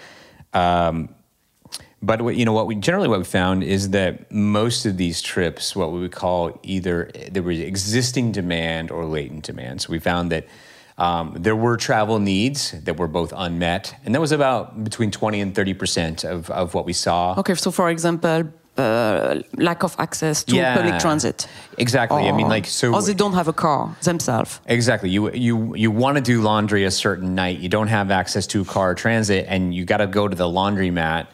[0.54, 1.08] Um,
[2.00, 5.22] but what, you know what we generally what we found is that most of these
[5.22, 9.82] trips, what we would call either there was existing demand or latent demand.
[9.82, 10.46] So we found that
[11.04, 15.40] um, there were travel needs that were both unmet, and that was about between twenty
[15.44, 17.34] and thirty percent of, of what we saw.
[17.40, 18.44] Okay, so for example,
[18.78, 20.76] uh, lack of access to Yeah.
[20.76, 21.48] public transit.
[21.78, 22.28] Exactly.
[22.28, 22.86] I mean, like so.
[22.94, 24.60] Or they don't have a car themselves.
[24.66, 25.10] Exactly.
[25.10, 27.58] You you you want to do laundry a certain night.
[27.64, 30.36] You don't have access to a car or transit, and you got to go to
[30.36, 31.26] the laundromat,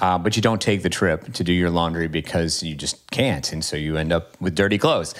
[0.00, 3.52] uh, but you don't take the trip to do your laundry because you just can't,
[3.52, 5.14] and so you end up with dirty clothes.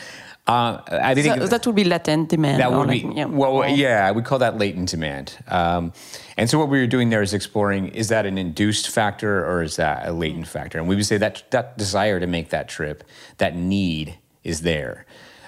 [0.50, 2.60] Uh, I think So that would be latent demand.
[2.60, 3.26] that would like- be yeah.
[3.26, 5.26] well, yeah, I would call that latent demand.
[5.48, 5.92] Um,
[6.38, 9.62] and so what we were doing there is exploring: is that an induced factor or
[9.62, 10.78] is that a latent factor?
[10.78, 13.04] And we would say that that desire to make that trip,
[13.38, 14.06] that need,
[14.42, 15.06] is there.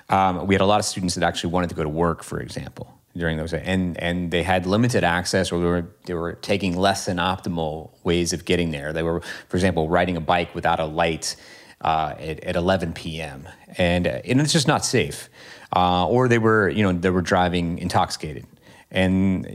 [0.08, 2.38] Um, we had a lot of students that actually wanted to go to work, for
[2.40, 2.86] example,
[3.16, 7.06] during those, and and they had limited access, or they were they were taking less
[7.06, 8.92] than optimal ways of getting there.
[8.92, 11.34] They were, for example, riding a bike without a light
[11.82, 13.48] uh, at, at 11 p.m.
[13.76, 15.28] and uh, and it's just not safe.
[15.74, 18.46] Uh, or they were you know they were driving intoxicated.
[18.94, 19.46] And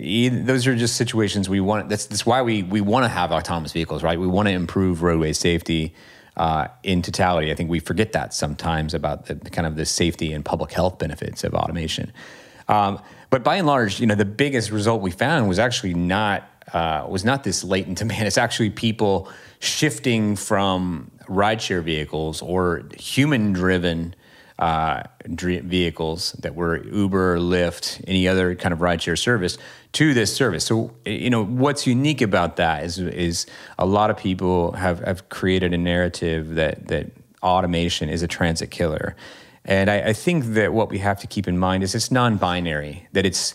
[0.48, 1.90] those are just situations we want.
[1.90, 4.20] That's that's why we we want to have autonomous vehicles, right?
[4.20, 5.94] We want to improve roadway safety
[6.38, 7.52] uh, in totality.
[7.52, 10.72] I think we forget that sometimes about the, the kind of the safety and public
[10.72, 12.12] health benefits of automation.
[12.68, 16.50] Um, but by and large, you know, the biggest result we found was actually not
[16.74, 18.28] uh, was not this latent demand.
[18.28, 24.16] It's actually people shifting from rideshare vehicles or human-driven
[24.60, 29.58] uh, vehicles that were Uber, Lyft, any other kind of rideshare service
[29.92, 30.66] to this service.
[30.66, 33.46] So, you know, what's unique about that is is
[33.78, 37.12] a lot of people have, have created a narrative that that
[37.44, 39.16] automation is a transit killer.
[39.64, 43.08] And I, I think that what we have to keep in mind is it's non-binary,
[43.12, 43.54] that it's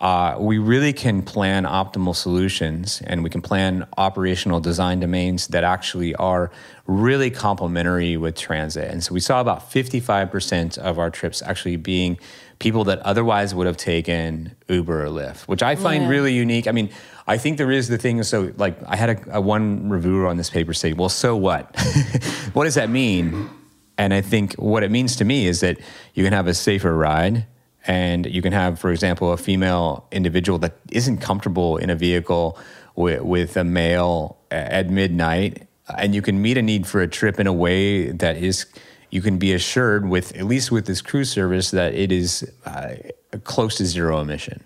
[0.00, 5.64] uh, we really can plan optimal solutions and we can plan operational design domains that
[5.64, 6.50] actually are
[6.86, 8.90] really complementary with transit.
[8.90, 12.18] And so we saw about 55% of our trips actually being
[12.58, 16.08] people that otherwise would have taken Uber or Lyft, which I find Yeah.
[16.10, 16.66] really unique.
[16.68, 16.90] I mean,
[17.26, 18.22] I think there is the thing.
[18.22, 21.74] So, like, I had a, a one reviewer on this paper say, "Well, so what?
[22.52, 23.50] what does that mean?"
[23.98, 25.78] And I think what it means to me is that
[26.14, 27.46] you can have a safer ride,
[27.86, 32.58] and you can have, for example, a female individual that isn't comfortable in a vehicle
[32.96, 37.38] with, with a male at midnight, and you can meet a need for a trip
[37.38, 38.66] in a way that is
[39.10, 42.96] you can be assured with at least with this Cruise service that it is uh,
[43.44, 44.64] close to zero emission.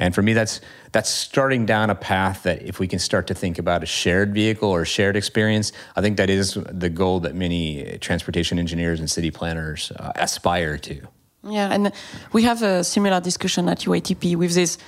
[0.00, 0.60] And for me, that's
[0.92, 4.32] that's starting down a path that if we can start to think about a shared
[4.32, 9.10] vehicle or shared experience, I think that is the goal that many transportation engineers and
[9.10, 11.06] city planners uh, aspire to.
[11.44, 11.92] Yeah, and
[12.32, 14.78] we have a similar discussion at UITP with this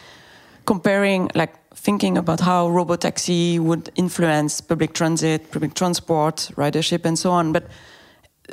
[0.66, 7.30] comparing, like thinking about how robotaxi would influence public transit, public transport, ridership, and so
[7.30, 7.52] on.
[7.52, 7.64] But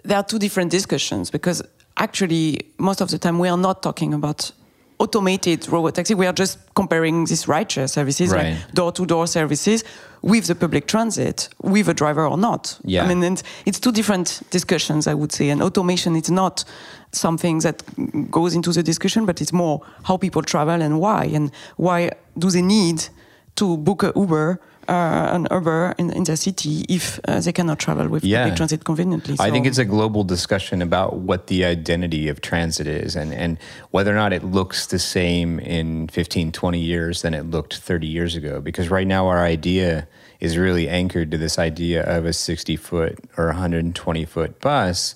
[0.03, 1.62] there are two different discussions because
[1.97, 4.51] actually, most of the time, we are not talking about
[4.99, 6.15] automated robotaxi.
[6.15, 8.53] We are just comparing these rideshare services, Right.
[8.53, 9.83] like door-to-door services,
[10.21, 12.80] with the public transit, with a driver or not.
[12.84, 13.03] Yeah.
[13.03, 15.49] I mean, and it's two different discussions, I would say.
[15.49, 16.63] And automation is not
[17.12, 17.84] something that
[18.32, 22.49] goes into the discussion, but it's more how people travel and why, and why do
[22.49, 23.08] they need
[23.56, 27.80] to book a Uber, uh, an Uber in, in the city if uh, they cannot
[27.80, 28.43] travel with Yeah.
[28.43, 29.36] public transit conveniently.
[29.39, 33.58] I think it's a global discussion about what the identity of transit is and, and
[33.91, 38.08] whether or not it looks the same in 15, 20 years than it looked 30
[38.08, 38.62] years ago.
[38.62, 40.08] Because right now, our idea
[40.39, 45.15] is really anchored to this idea of a 60 foot or 120 foot bus.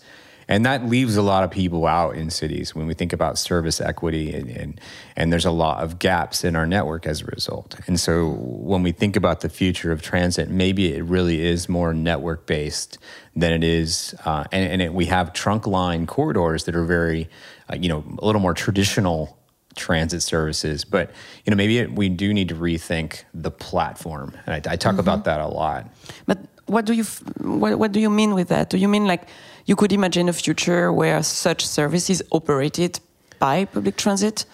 [0.51, 3.79] And that leaves a lot of people out in cities when we think about service
[3.79, 4.81] equity, and, and,
[5.15, 7.79] and there's a lot of gaps in our network as a result.
[7.87, 11.93] And so when we think about the future of transit, maybe it really is more
[11.93, 12.97] network based
[13.33, 17.29] than it is, uh, and, and it, we have trunk line corridors that are very,
[17.71, 19.37] uh, you know, a little more traditional
[19.77, 20.83] transit services.
[20.83, 21.11] But
[21.45, 24.97] you know, maybe it, we do need to rethink the platform, and I, I talk
[24.97, 25.87] about that a lot.
[26.25, 27.05] But what do you
[27.37, 28.69] what, what do you mean with that?
[28.69, 29.29] Do you mean like
[29.65, 32.99] you could imagine a future where such service is operated
[33.39, 34.45] by public transit?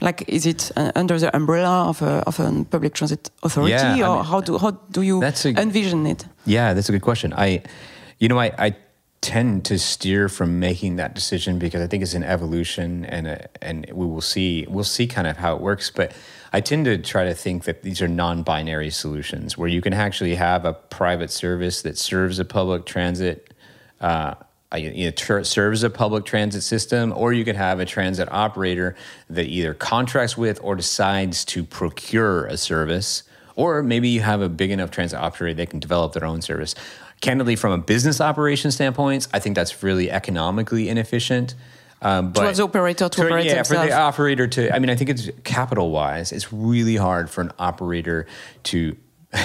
[0.00, 3.94] Like, is it uh, under the umbrella of a of a public transit authority, Yeah,
[3.96, 6.24] I or mean, how do how do you a- envision it?
[6.46, 7.32] Yeah, that's a good question.
[7.32, 7.62] I,
[8.20, 8.76] you know, I, I
[9.20, 13.48] tend to steer from making that decision because I think it's an evolution, and a,
[13.60, 15.90] and we will see we'll see kind of how it works.
[15.90, 16.12] But
[16.52, 20.36] I tend to try to think that these are non-binary solutions where you can actually
[20.36, 23.52] have a private service that serves a public transit.
[24.00, 24.34] Uh,
[24.76, 28.94] you know, tr- serves a public transit system, or you can have a transit operator
[29.30, 33.22] that either contracts with or decides to procure a service,
[33.56, 36.74] or maybe you have a big enough transit operator that can develop their own service.
[37.20, 41.54] Candidly, from a business operation standpoint, I think that's really economically inefficient.
[42.00, 44.74] Um, but have the operator to for- operate yeah, for the operator to.
[44.74, 48.26] I mean, I think it's capital wise, it's really hard for an operator
[48.64, 48.96] to.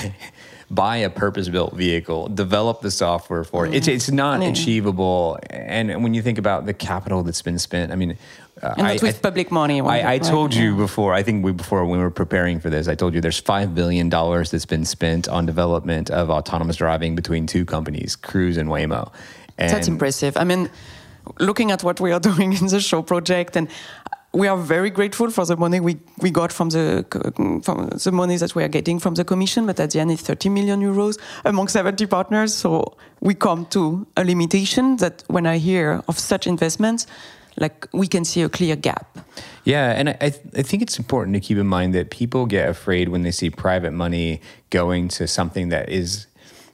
[0.73, 3.73] buy a purpose-built vehicle, develop the software for it.
[3.73, 5.37] It's it's not achievable.
[5.49, 8.17] And when you think about the capital that's been spent, I mean,
[8.61, 9.81] uh, And I, with I- public money.
[9.81, 11.13] I, I told you before.
[11.13, 13.73] I think we before when we were preparing for this, I told you there's five
[13.75, 18.69] billion dollars that's been spent on development of autonomous driving between two companies, Cruise and
[18.69, 19.11] Waymo.
[19.57, 20.35] And That's impressive.
[20.37, 20.69] I mean,
[21.39, 23.67] looking at what we are doing in the SHOW project, and
[24.33, 27.05] we are very grateful for the money we, we got from the
[27.63, 29.65] from the money that we are getting from the commission.
[29.67, 32.53] But at the end, it's 30 million euros among 70 partners.
[32.53, 37.05] So we come to a limitation that when I hear of such investments,
[37.57, 39.19] like we can see a clear gap.
[39.65, 42.47] Yeah, and I, I th- I think it's important to keep in mind that people
[42.47, 44.41] get afraid when they see private money
[44.71, 46.25] going to something that is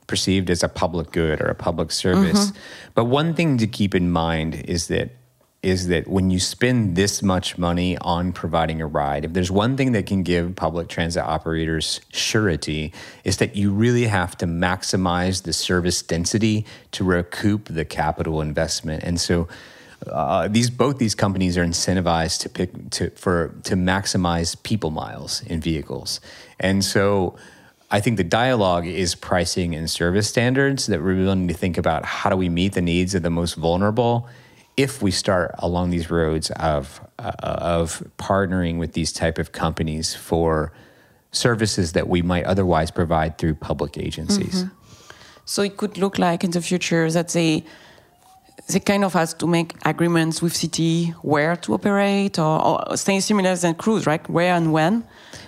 [0.07, 2.47] perceived as a public good or a public service.
[2.47, 2.91] Mm-hmm.
[2.95, 5.18] But one thing to keep in mind is that
[5.61, 9.75] is that when you spend this much money on providing a ride, if there's one
[9.75, 12.93] thing that can give public transit operators surety,
[13.25, 19.03] is that you really have to maximize the service density to recoup the capital investment.
[19.03, 19.49] And so
[20.07, 25.41] uh, these both these companies are incentivized to pick to for to maximize people miles
[25.43, 26.21] in vehicles,
[26.57, 27.35] and so
[27.91, 32.05] I think the dialogue is pricing and service standards that we're willing to think about
[32.05, 34.29] how do we meet the needs of the most vulnerable
[34.83, 37.31] if we start along these roads of uh,
[37.77, 40.71] of partnering with these type of companies for
[41.31, 44.65] services that we might otherwise provide through public agencies.
[45.45, 47.63] So it could look like in the future that they
[48.71, 53.19] they kind of has to make agreements with city where to operate or, or stay
[53.19, 54.23] similar than Cruise, right?
[54.29, 55.03] Where and when.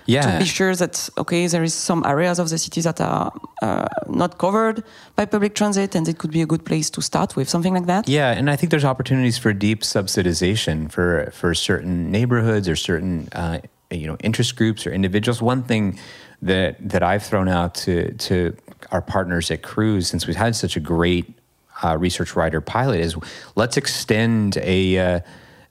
[0.05, 0.21] Yeah.
[0.21, 3.31] To be sure that, okay, there is some areas of the city that are
[3.61, 4.83] uh, not covered
[5.15, 7.85] by public transit and it could be a good place to start with, something like
[7.85, 8.07] that.
[8.07, 13.29] Yeah, and I think there's opportunities for deep subsidization for, for certain neighborhoods or certain,
[13.33, 15.41] uh, you know, interest groups or individuals.
[15.41, 15.99] One thing
[16.41, 18.55] that, that I've thrown out to, to
[18.91, 21.37] our partners at Cruise, since we've had such a great
[21.83, 23.15] uh, research rider pilot is
[23.55, 25.19] let's extend a uh,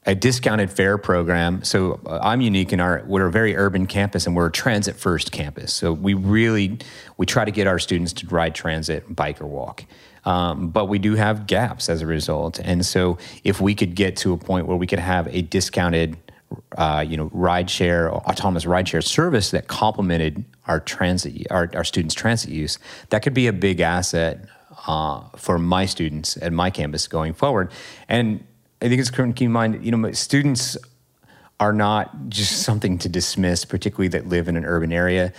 [0.06, 1.62] a discounted fare program.
[1.62, 4.96] So uh, I'm unique in our we're a very urban campus and we're a transit
[4.96, 5.74] first campus.
[5.74, 6.78] So we really
[7.18, 9.84] we try to get our students to ride transit, bike or walk.
[10.24, 12.58] Um, but we do have gaps as a result.
[12.60, 16.16] And so if we could get to a point where we could have a discounted
[16.76, 21.84] uh, you know, ride share, autonomous ride share service that complemented our transit, our, our
[21.84, 22.78] students' transit use,
[23.10, 24.46] that could be a big asset
[24.86, 27.70] uh, for my students at my campus going forward.
[28.08, 28.44] And
[28.82, 30.76] I think it's important to keep in mind, you know, students
[31.58, 35.32] are not just something to dismiss, particularly that live in an urban area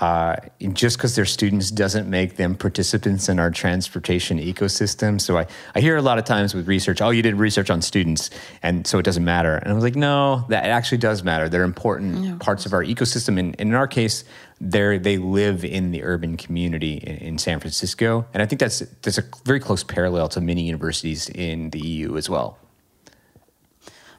[0.00, 0.36] uh,
[0.72, 5.20] just because they're students doesn't make them participants in our transportation ecosystem.
[5.20, 7.82] So I, I hear a lot of times with research, oh, you did research on
[7.82, 8.30] students,
[8.62, 9.56] and so it doesn't matter.
[9.56, 11.48] And I was like, no, that actually does matter.
[11.48, 13.38] They're important yeah, parts of our ecosystem.
[13.38, 14.24] And, and in our case,
[14.60, 18.24] they they live in the urban community in, in, San Francisco.
[18.32, 22.16] And I think that's, that's a very close parallel to many universities in the EU
[22.16, 22.58] as well.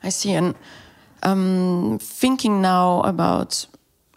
[0.04, 0.34] I see.
[0.34, 0.56] And
[1.24, 3.66] um, thinking now about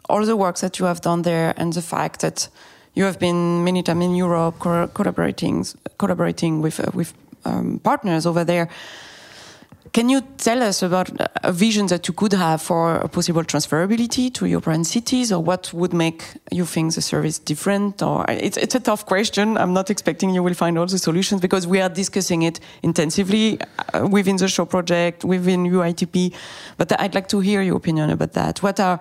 [0.09, 2.49] all the work that you have done there and the fact that
[2.95, 5.65] you have been many times in Europe co collaborating
[5.99, 7.13] collaborating with uh, with
[7.45, 8.69] um, partners over there.
[9.93, 11.11] Can you tell us about
[11.43, 15.73] a vision that you could have for a possible transferability to European cities, or what
[15.73, 18.03] would make you think the service different?
[18.03, 19.57] Or it's, it's a tough question.
[19.57, 23.59] I'm not expecting you will find all the solutions because we are discussing it intensively
[23.95, 26.35] uh, within the SHOW project, within UITP.
[26.77, 28.63] But I'd like to hear your opinion about that.
[28.63, 29.01] What are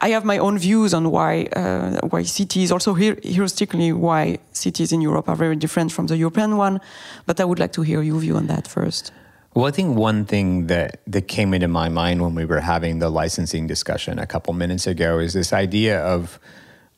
[0.00, 5.00] I, have my own views on why uh, why cities, also heuristically, why cities in
[5.00, 6.80] Europe are very different from the European one.
[7.24, 9.12] But I would like to hear your view on that first.
[9.54, 13.00] Well, I think one thing that, that came into my mind when we were having
[13.00, 16.38] the licensing discussion a couple minutes ago is this idea of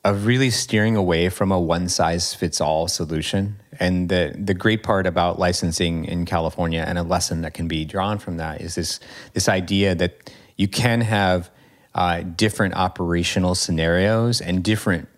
[0.05, 3.57] of really steering away from a one size fits all solution.
[3.81, 7.85] And the the great part about licensing in California and a lesson that can be
[7.85, 9.01] drawn from that is this
[9.33, 11.51] this idea that you can have
[11.95, 15.09] uh, different operational scenarios and different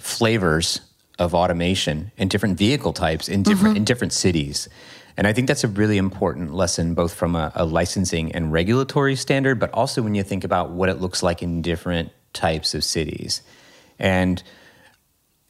[0.00, 0.80] flavors
[1.18, 3.76] of automation and different vehicle types in different mm-hmm.
[3.78, 4.68] in different cities.
[5.16, 9.16] And I think that's a really important lesson, both from a, a, licensing and regulatory
[9.16, 12.84] standard, but also when you think about what it looks like in different types of
[12.84, 13.40] cities.
[13.98, 14.42] And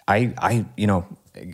[0.06, 1.04] I, I, you know,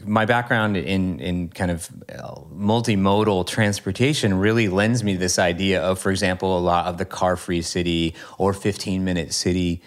[0.05, 5.99] my background in in kind of uh, multimodal transportation really lends me this idea of,
[5.99, 9.83] for example, a lot of the car-free city or 15-minute city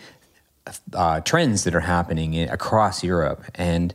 [0.93, 3.93] uh, trends that are happening in, across Europe, and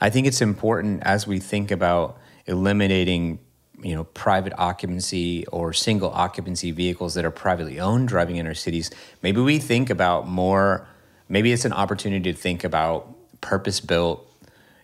[0.00, 3.38] I think it's important as we think about eliminating
[3.82, 8.54] you know private occupancy or single occupancy vehicles that are privately owned driving in our
[8.54, 8.90] cities
[9.22, 10.86] maybe we think about more
[11.28, 14.28] maybe it's an opportunity to think about purpose built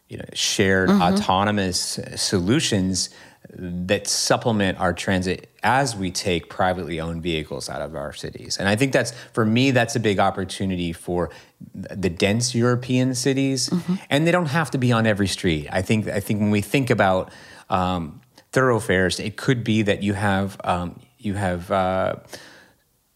[0.09, 1.03] you know, shared mm-hmm.
[1.03, 3.11] autonomous solutions
[3.57, 8.57] that supplement our transit as we take privately owned vehicles out of our cities.
[8.59, 11.30] And I think that's, for me, that's a big opportunity for
[11.72, 13.70] the dense European cities.
[13.70, 13.95] Mm-hmm.
[14.11, 15.68] And they don't have to be on every street.
[15.70, 17.32] I think, I think when we think about
[17.70, 18.20] um,
[18.55, 22.15] thoroughfares, it could be that you have, um, you have, uh,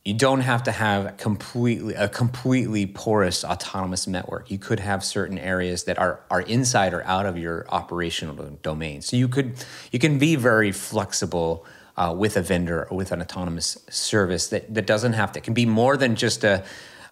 [0.04, 4.50] you don't have to have completely a completely porous autonomous network.
[4.50, 9.02] You could have certain areas that are are inside or out of your operational domain.
[9.02, 9.62] So you could
[9.92, 11.66] you can be very flexible
[11.98, 15.40] uh, with a vendor or with an autonomous service that that doesn't have to.
[15.40, 16.64] It can be more than just a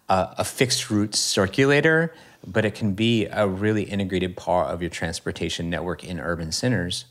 [0.08, 2.14] a, a fixed route circulator,
[2.46, 7.04] but it can be a really integrated part of your transportation network in urban centers.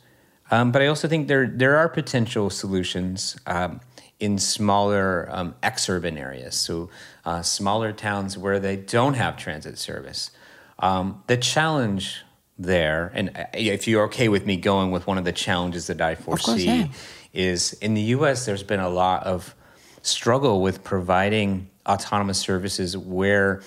[0.52, 3.38] Um, but I also think there there are potential solutions.
[3.46, 3.82] Um,
[4.18, 6.90] in smaller um, exurban areas, so
[7.26, 10.32] uh, smaller towns where they don't have transit service.
[10.80, 12.24] Um, the challenge
[12.58, 16.02] there, and uh, if you're okay with me going with one of the challenges that
[16.02, 16.88] I foresee, course, yeah.
[17.34, 19.54] is in the US, there's been a lot of
[20.02, 23.62] struggle with providing autonomous services where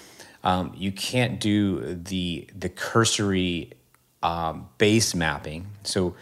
[0.45, 3.73] um, you can't do the, the cursory
[4.23, 5.67] um, base mapping.
[5.85, 6.15] So,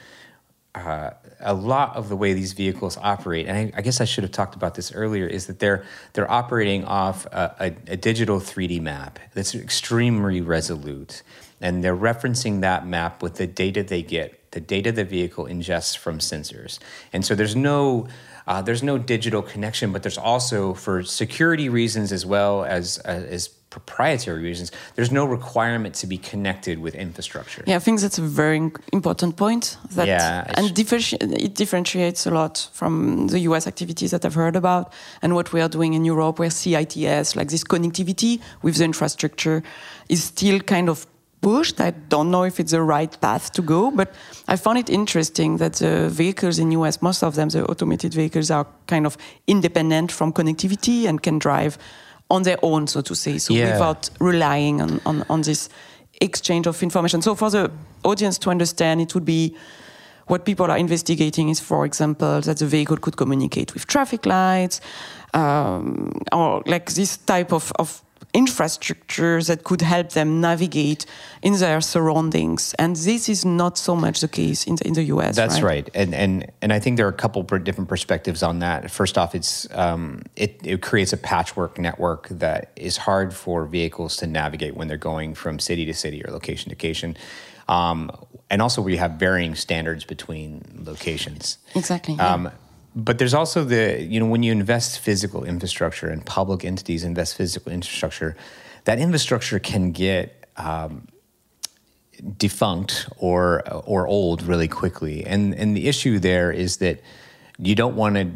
[0.77, 1.11] uh,
[1.41, 4.31] a lot of the way these vehicles operate, and I, I, guess I should have
[4.31, 7.55] talked about this earlier, is that they're they're operating off a,
[7.89, 11.22] a, a, digital 3D map that's extremely resolute,
[11.61, 15.97] and they're referencing that map with the data they get the data the vehicle ingests
[15.97, 16.79] from sensors.
[17.12, 18.09] And so there's no
[18.47, 23.09] uh, there's no digital connection, but there's also for security reasons as well as uh,
[23.09, 27.62] as proprietary reasons, there's no requirement to be connected with infrastructure.
[27.66, 28.56] Yeah, I think that's a very
[28.92, 29.76] important point.
[29.90, 34.56] That, yeah, and differenti- it differentiates a lot from the US activities that I've heard
[34.56, 34.92] about
[35.22, 39.62] and what we are doing in Europe, where CITS, like this connectivity with the infrastructure,
[40.08, 41.06] is still kind of
[41.42, 41.80] pushed.
[41.80, 44.14] I don't know if it's the right path to go, but
[44.48, 48.50] I found it interesting that the vehicles in US, most of them, the automated vehicles,
[48.50, 51.78] are kind of independent from connectivity and can drive
[52.29, 53.72] on their own, so to say, so Yeah.
[53.72, 55.68] without relying on, on, on this
[56.20, 57.22] exchange of information.
[57.22, 57.70] So for the
[58.03, 59.55] audience to understand, it would be
[60.27, 64.81] what people are investigating is, for example, that the vehicle could communicate with traffic lights,
[65.35, 68.03] um, or like this type of, of
[68.37, 71.07] infrastructure that could help them navigate
[71.43, 72.74] in their surroundings.
[72.78, 75.37] And this is not so much the case in the, in the US.
[75.37, 78.91] That's right, and and and I think there are a couple different perspectives on that.
[78.91, 84.16] First off, it's um, it it creates a patchwork network that is hard for vehicles
[84.16, 87.16] to navigate when they're going from city to city or location to location.
[87.68, 88.11] Um,
[88.49, 91.59] and also, we have varying standards between locations.
[91.74, 92.14] Exactly.
[92.14, 92.51] yeah.
[92.97, 97.36] But there's also the, you know, when you invest physical infrastructure and public entities invest
[97.36, 98.34] physical infrastructure,
[98.84, 101.07] that infrastructure can get um,
[102.38, 105.26] defunct or or old really quickly.
[105.26, 107.01] And and the issue there is that
[107.59, 108.30] you don't want to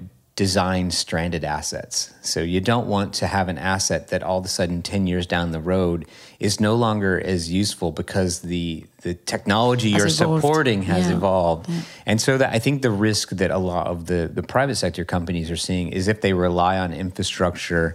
[0.44, 1.96] design stranded assets.
[2.22, 5.26] So you don't want to have an asset that all of a sudden 10 years
[5.26, 6.06] down the road
[6.38, 10.42] is no longer as useful because the the technology Has you're evolved.
[10.42, 11.16] supporting has Yeah.
[11.18, 11.64] evolved.
[12.10, 15.04] And so that I think the risk that a lot of the, the private sector
[15.16, 17.86] companies are seeing is if they rely on infrastructure,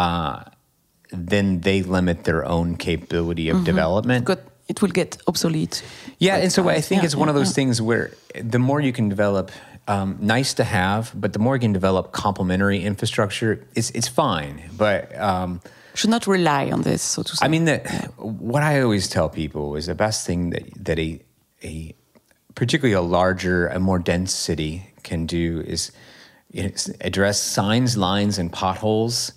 [0.00, 0.36] uh,
[1.30, 4.24] then they limit their own capability of development.
[4.24, 4.42] Good.
[4.72, 5.76] It will get obsolete.
[6.18, 7.60] Yeah, and so I think Yeah, it's one of those yeah.
[7.60, 8.06] things where
[8.54, 9.46] the more you can develop,
[9.88, 14.70] um, nice to have, but the more you can develop complementary infrastructure, it's it's fine.
[14.76, 15.60] But um,
[15.94, 17.44] Should not rely on this, so to say.
[17.44, 17.86] I mean that
[18.18, 21.20] what I always tell people is the best thing that that a
[21.62, 21.94] a
[22.54, 25.92] particularly a larger, a more dense city can do is
[26.52, 29.32] is address signs, lines, and potholes,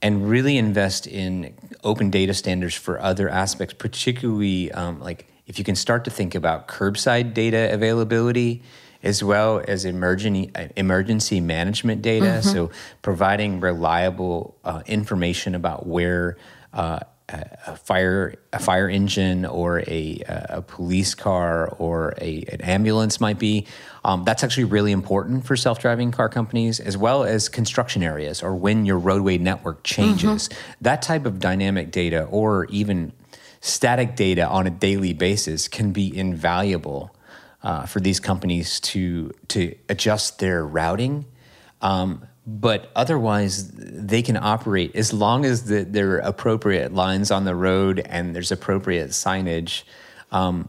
[0.00, 5.64] and really invest in open data standards for other aspects, particularly um, like if you
[5.64, 8.62] can start to think about curbside data availability
[9.02, 12.42] as well as emergency emergency management data.
[12.42, 12.70] So
[13.02, 16.36] providing reliable uh, information about where
[16.72, 17.00] uh,
[17.66, 23.38] a fire a fire engine or a, a police car or a, an ambulance might
[23.38, 23.66] be.
[24.04, 28.54] Um, that's actually really important for self-driving car companies, as well as construction areas or
[28.54, 30.48] when your roadway network changes.
[30.80, 33.12] That type of dynamic data, or even
[33.60, 37.14] static data on a daily basis, can be invaluable
[37.62, 41.26] uh, for these companies to to adjust their routing.
[41.80, 47.44] Um, but otherwise, they can operate as long as the, there are appropriate lines on
[47.44, 49.84] the road and there's appropriate signage.
[50.32, 50.68] Um,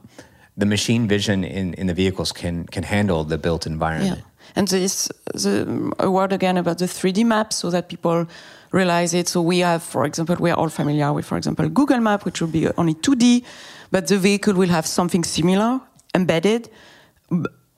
[0.57, 4.19] the machine vision in, in the vehicles can can handle the built environment.
[4.19, 4.25] Yeah.
[4.55, 8.27] And this the a word again about the 3D map so that people
[8.71, 9.27] realize it.
[9.27, 12.41] So we have, for example, we are all familiar with, for example, Google Map, which
[12.41, 13.43] will be only 2D,
[13.91, 15.81] but the vehicle will have something similar
[16.15, 16.69] embedded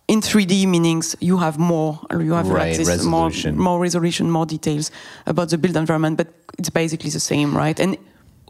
[0.08, 3.56] in 3D, meanings you have more, you have Right, like this resolution.
[3.56, 4.92] more more resolution, more details
[5.26, 6.28] about the built environment, but
[6.58, 7.80] it's basically the same, right?
[7.80, 7.98] And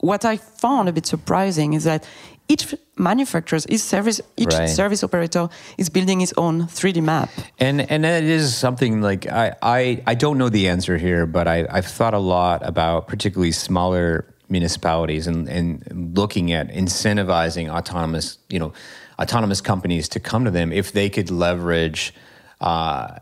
[0.02, 2.06] what I found a bit surprising is that
[2.50, 4.68] each manufacturer, each service, each Right.
[4.70, 7.30] service operator is building its own 3D map.
[7.60, 11.48] And and that is something like I, I, I don't know the answer here, but
[11.48, 18.38] I, I've thought a lot about particularly smaller municipalities and, and looking at incentivizing autonomous,
[18.50, 18.72] you know,
[19.20, 22.14] autonomous companies to come to them if they could leverage
[22.62, 23.20] uh,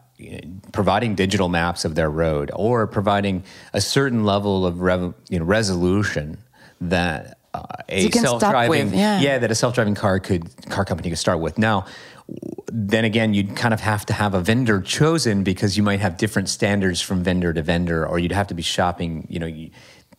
[0.72, 5.46] providing digital maps of their road or providing a certain level of rev, you know,
[5.46, 6.38] resolution
[6.80, 9.20] that uh, a You can start self-driving with, yeah.
[9.40, 11.58] that a self-driving car could car company could start with.
[11.58, 11.86] Now,
[12.72, 16.16] then again, you'd kind of have to have a vendor chosen because you might have
[16.18, 19.72] different standards from vendor to vendor, or you'd have to be shopping, you know, you-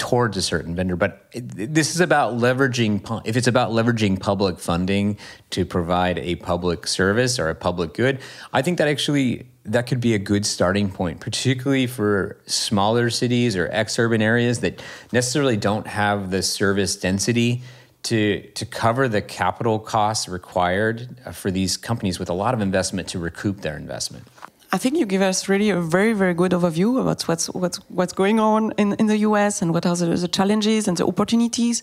[0.03, 0.97] towards a certain vendor.
[0.97, 3.23] But this is about leveraging.
[3.25, 5.17] If it's about leveraging public funding
[5.51, 8.19] to provide a public service or a public good,
[8.53, 13.55] I think that actually that could be a good starting point, particularly for smaller cities
[13.57, 14.83] or ex-urban areas that
[15.13, 17.63] necessarily don't have the service density
[18.03, 22.61] to to cover the capital costs required uh, for these companies with a lot of
[22.61, 24.27] investment to recoup their investment.
[24.75, 28.15] I think you give us really a very, very good overview about what's what's what's
[28.15, 31.83] going on in, in the US and what are the, the challenges and the opportunities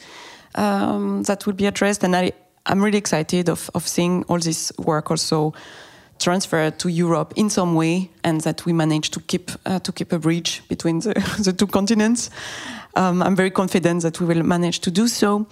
[0.56, 2.04] um, that will be addressed.
[2.04, 2.32] And I
[2.66, 5.54] I'm really excited of, of seeing all this work also
[6.18, 10.12] transferred to Europe in some way, and that we manage to keep uh, to keep
[10.12, 11.14] a bridge between the,
[11.44, 12.32] the two continents.
[12.96, 15.46] Um, I'm very confident that we will manage to do so.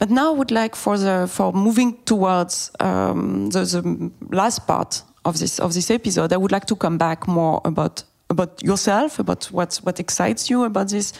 [0.00, 5.04] But now I would like for the for moving towards um, the, the last part
[5.24, 9.18] of this of this episode, I would like to come back more about about yourself,
[9.18, 11.12] about what what excites you about this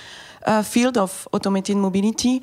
[0.46, 2.42] uh, field of automated mobility,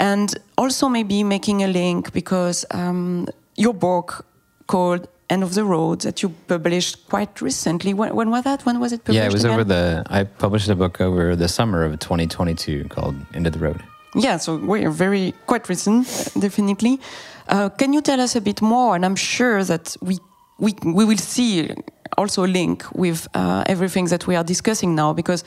[0.00, 4.26] and also maybe making a link because um, your book
[4.66, 7.94] called End of the Road that you published quite recently.
[7.94, 8.66] When, when, was that?
[8.66, 9.16] When was it published?
[9.16, 9.54] Yeah, it was again?
[9.54, 10.02] over the.
[10.06, 13.82] I published a book over the summer of 2022 called End of the Road.
[14.16, 16.06] Yeah, so we're very quite recent,
[16.38, 17.00] definitely.
[17.48, 18.94] Uh, can you tell us a bit more?
[18.94, 20.18] And I'm sure that we
[20.58, 21.70] we we will see
[22.16, 25.44] also a link with uh, everything that we are discussing now because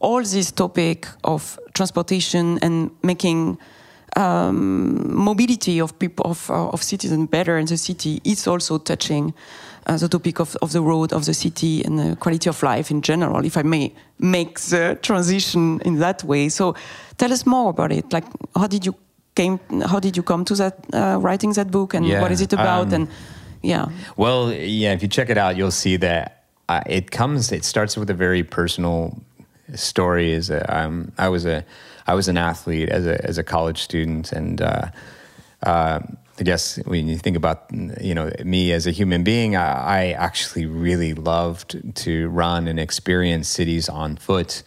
[0.00, 3.58] all this topic of transportation and making
[4.16, 9.34] um, mobility of people of, uh, of citizens better in the city is also touching
[9.86, 12.90] uh, the topic of, of the road of the city and the quality of life
[12.90, 16.48] in general if i may make the transition in that way.
[16.48, 16.74] So
[17.16, 18.12] tell us more about it.
[18.12, 18.24] Like
[18.56, 18.94] how did you
[19.34, 22.40] came how did you come to that uh, writing that book and Yeah, what is
[22.40, 23.08] it about um, and
[23.62, 27.52] yeah Well, yeah, if you check it out, you'll see that uh, it comes.
[27.52, 29.20] It starts with a very personal
[29.74, 30.32] story.
[30.32, 31.64] Is um, I was a
[32.06, 34.88] I was an athlete as a as a college student, and uh,
[35.62, 36.00] uh,
[36.38, 37.66] I guess when you think about
[38.00, 42.78] you know me as a human being, I, I actually really loved to run and
[42.78, 44.62] experience cities on foot.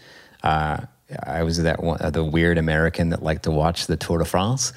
[1.12, 4.26] Uh, I was that one, the weird American that liked to watch the Tour de
[4.26, 4.74] France.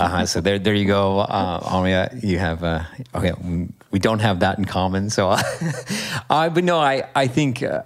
[0.00, 2.10] Uh, so there, there you go, uh, Aria.
[2.22, 2.82] You have uh,
[3.14, 3.32] okay.
[3.90, 5.10] We don't have that in common.
[5.10, 5.28] So,
[6.30, 7.82] uh, but no, I I think uh,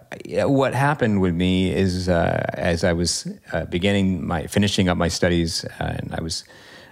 [0.47, 5.09] what happened with me is uh, as I was uh, beginning my finishing up my
[5.09, 6.45] studies, uh, and I was.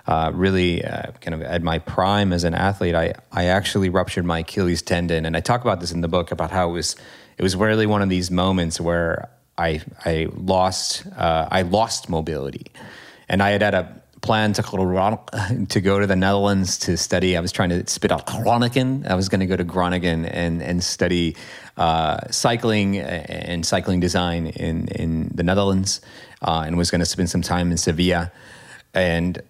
[0.06, 4.24] Uh, really, uh, kind of at my prime as an athlete, I, I actually ruptured
[4.24, 6.96] my Achilles tendon, and I talk about this in the book about how it was
[7.36, 9.28] it was really one of these moments where
[9.59, 12.66] I I lost uh, I lost mobility,
[13.28, 14.62] and I had had a plan to
[15.68, 17.36] to go to the Netherlands to study.
[17.36, 19.06] I was trying to spit out Groningen.
[19.06, 21.36] I was going to go to Groningen and and study
[21.76, 26.00] uh, cycling and cycling design in in the Netherlands,
[26.42, 28.30] uh, and was going to spend some time in Sevilla,
[28.94, 29.42] and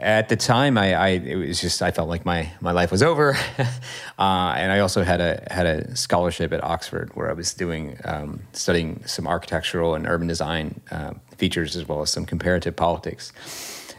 [0.00, 3.02] at the time, I, I, it was just I felt like my my life was
[3.02, 7.54] over, uh, and I also had a had a scholarship at Oxford where I was
[7.54, 12.76] doing um, studying some architectural and urban design uh, features as well as some comparative
[12.76, 13.32] politics.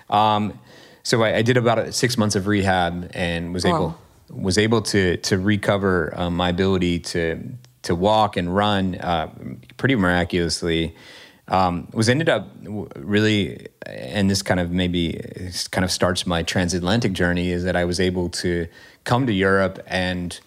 [0.10, 0.60] Um,
[1.04, 3.76] so I, I, did about six months of rehab and was Wow.
[3.76, 7.42] able was able to to recover um, my ability to
[7.84, 9.30] to walk and run uh,
[9.78, 10.96] pretty miraculously.
[11.50, 12.48] Um, was ended up
[12.96, 15.20] really, and this kind of maybe
[15.72, 17.52] kind of starts my transatlantic journey.
[17.52, 18.68] Is that I was able to
[19.04, 20.40] come to Europe and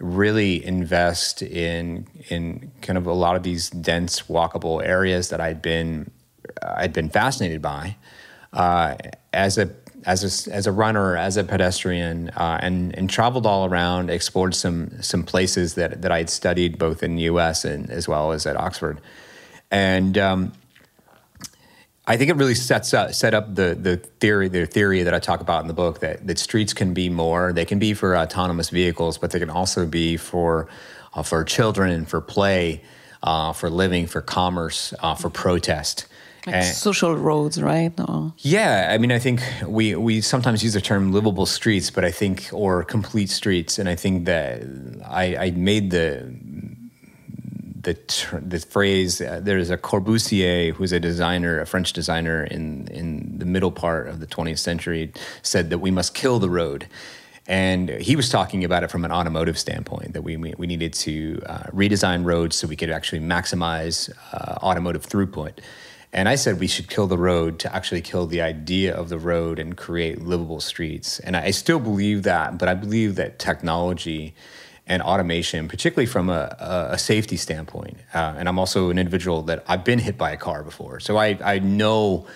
[0.00, 5.60] really invest in in kind of a lot of these dense walkable areas that I'd
[5.60, 6.10] been
[6.62, 7.96] I'd been fascinated by
[8.52, 8.96] uh,
[9.32, 9.70] as a
[10.06, 14.54] as a as a runner as a pedestrian uh, and and traveled all around explored
[14.54, 17.66] some some places that that I'd studied both in the U.S.
[17.66, 19.00] and as well as at Oxford
[19.70, 20.52] and um,
[22.06, 25.18] I think it really sets up set up the the theory the theory that I
[25.20, 27.52] talk about in the book that that streets can be more.
[27.52, 30.68] They can be for autonomous vehicles, but they can also be for
[31.14, 32.82] uh, for children and for play,
[33.22, 36.06] uh, for living, for commerce, uh, for protest.
[36.46, 40.72] like And- social roads right or yeah, I mean, I think we we sometimes use
[40.72, 44.62] the term livable streets, but I think or complete streets, and I think that
[45.06, 46.34] I, I made the
[47.82, 47.96] the
[48.46, 49.20] the phrase.
[49.20, 54.08] Uh, there's a Corbusier, who's a designer, a French designer in in the middle part
[54.08, 55.12] of the 20th century,
[55.42, 56.86] said that we must kill the road.
[57.46, 60.92] And he was talking about it from an automotive standpoint that we we, we needed
[60.94, 65.58] to uh, redesign roads so we could actually maximize uh, automotive throughput.
[66.12, 69.18] And I said we should kill the road to actually kill the idea of the
[69.18, 71.20] road and create livable streets.
[71.20, 74.34] And I, I still believe that, but I believe that technology
[74.90, 79.62] and automation, particularly from a, a, safety standpoint, uh, and I'm also an individual that
[79.68, 82.26] I've been hit by a car before, so I, I know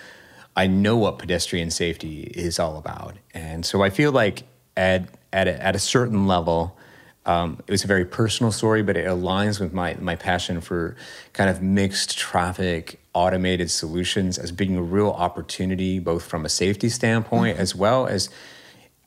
[0.55, 4.43] I know what pedestrian safety is all about, and so I feel like
[4.77, 6.77] at at a, at a certain level,
[7.25, 10.95] um, it was a very personal story, but it aligns with my my passion for
[11.33, 16.87] kind of mixed traffic automated solutions as being a real opportunity, both from a safety
[16.87, 18.29] standpoint as well as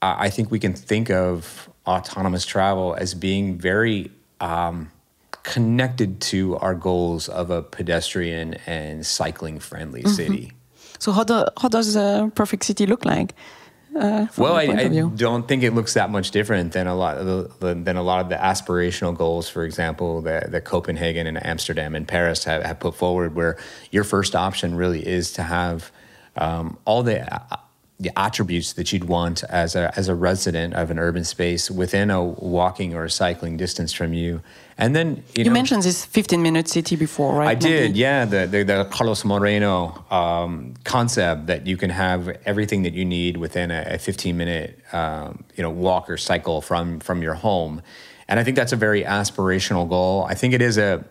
[0.02, 4.10] I I think we can think of autonomous travel as being very
[4.40, 4.90] um,
[5.42, 10.52] connected to our goals of a pedestrian and cycling friendly city.
[10.98, 13.34] so how, do, how does a perfect city look like
[13.98, 17.58] Uh, well, I, I don't think it looks that much different than a lot of
[17.58, 21.94] the, than a lot of the aspirational goals, for example, that, that Copenhagen and Amsterdam
[21.96, 23.56] and Paris have, have put forward, where
[23.90, 25.90] your first option really is to have
[26.36, 27.56] um, all the uh,
[28.00, 32.10] the attributes that you'd want as a as a resident of an urban space within
[32.10, 34.40] a walking or a cycling distance from you,
[34.76, 37.48] and then you, You know, mentioned this 15 minute city before, right?
[37.48, 38.24] I did, Maybe- yeah.
[38.24, 43.36] The, the, the Carlos Moreno um, concept that you can have everything that you need
[43.36, 47.82] within a, a 15 minute, um, you know, walk or cycle from from your home,
[48.28, 50.24] and I think that's a very aspirational goal.
[50.30, 51.04] I think it is a,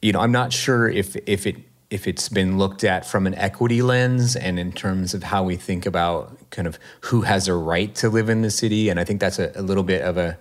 [0.00, 1.56] you know, I'm not sure if if it
[1.92, 5.56] if it's been looked at from an equity lens and in terms of how we
[5.56, 9.04] think about kind of who has a right to live in the city, and I
[9.04, 10.38] think that's a, a little bit of a.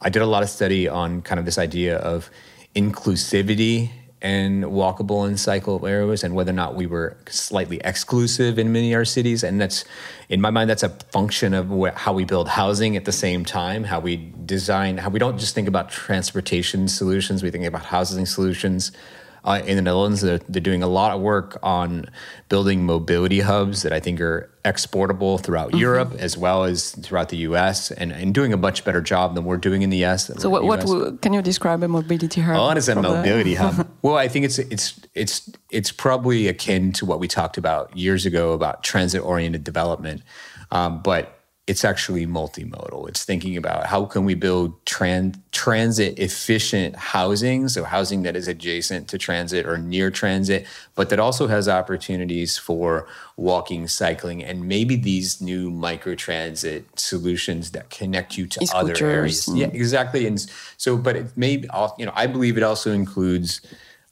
[0.00, 2.30] I did a lot of study on kind of this idea of
[2.74, 3.90] inclusivity
[4.20, 8.92] and walkable and cycle areas and whether or not we were slightly exclusive in many
[8.92, 9.44] of our cities.
[9.44, 9.84] And that's
[10.28, 13.44] in my mind that's a function of wh- how we build housing at the same
[13.44, 17.44] time how we design how we don't just think about transportation solutions.
[17.44, 18.90] We think about housing solutions
[19.48, 22.04] uh, in the Netherlands, they're, they're doing a lot of work on
[22.48, 25.78] building mobility hubs that I think are exportable throughout Mm-hmm.
[25.88, 29.44] Europe as well as throughout the US and, and doing a much better job than
[29.44, 30.30] we're doing in the US.
[30.42, 30.88] So, what, what US.
[30.88, 32.56] will- can you describe a mobility hub?
[32.56, 33.88] Oh, what is a for the- mobility hub?
[34.02, 38.24] Well, I think it's it's it's it's probably akin to what we talked about years
[38.26, 40.22] ago about transit-oriented development,
[40.70, 41.37] um, but
[41.68, 43.06] it's actually multimodal.
[43.10, 49.06] It's thinking about how can we build tran- transit-efficient housing, so housing that is adjacent
[49.08, 53.06] to transit or near transit, but that also has opportunities for
[53.36, 59.46] walking, cycling, and maybe these new micro transit solutions that connect you to other areas.
[59.46, 60.26] and- Yeah, exactly.
[60.26, 60.44] And
[60.78, 61.64] so, but it may,
[61.98, 63.60] you know, I believe it also includes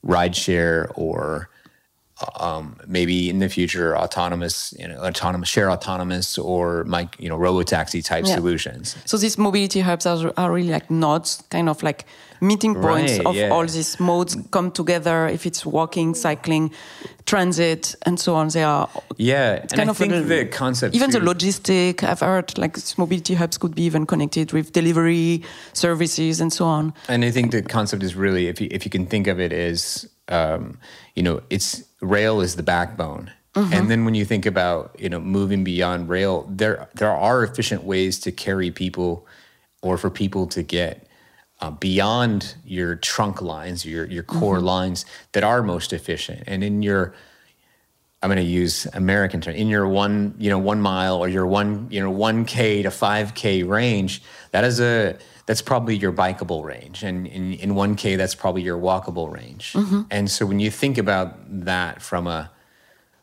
[0.05, 1.49] rideshare or
[2.39, 7.37] um, maybe in the future autonomous, you know, autonomous share autonomous or like you know
[7.37, 8.35] robo taxi type Yeah.
[8.35, 8.95] solutions.
[9.05, 12.05] So these mobility hubs are, are really like nodes, kind of like
[12.41, 13.49] meeting points Right, of yeah.
[13.49, 15.27] all these modes come together.
[15.27, 16.71] If it's walking, cycling,
[17.25, 20.95] transit, and so on, they are Yeah, and kind I of think a- the concept
[20.95, 22.03] even the logistic.
[22.03, 25.43] I've heard like mobility hubs could be even connected with delivery
[25.73, 26.93] services and so on.
[27.09, 29.51] And I think the concept is really, if you, if you can think of it
[29.53, 30.77] as, um,
[31.15, 33.31] you know, it's rail is the backbone.
[33.73, 37.83] And then when you think about, you know, moving beyond rail, there there are efficient
[37.83, 39.25] ways to carry people,
[39.81, 41.07] or for people to get
[41.59, 46.43] uh, beyond your trunk lines, your your core lines that are most efficient.
[46.45, 47.15] And in your
[48.27, 51.47] I'm going to use American term in your one, you know, one mile or your
[51.47, 54.21] one, you know, one k to five k range.
[54.51, 58.63] That is a that's probably your bikeable range, and in in one k that's probably
[58.63, 59.73] your walkable range.
[60.11, 62.51] And so when you think about that from a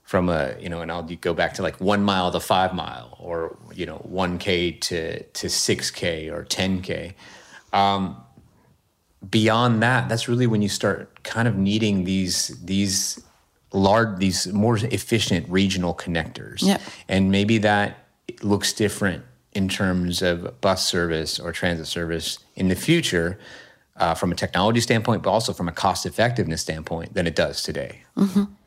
[0.05, 3.15] from a you know, and I'll go back to like one mile to five mile,
[3.21, 7.15] or you know, one k to to six k or ten k
[7.75, 8.17] Um,
[9.29, 13.21] beyond that, that's really when you start kind of needing these these
[13.75, 16.63] large, these more efficient regional connectors.
[16.63, 16.79] Yeah.
[17.09, 18.07] And maybe that
[18.43, 23.39] looks different in terms of bus service or transit service in the future.
[23.97, 27.63] Uh, from a technology standpoint, but also from a cost effectiveness standpoint, than it does
[27.63, 28.03] today.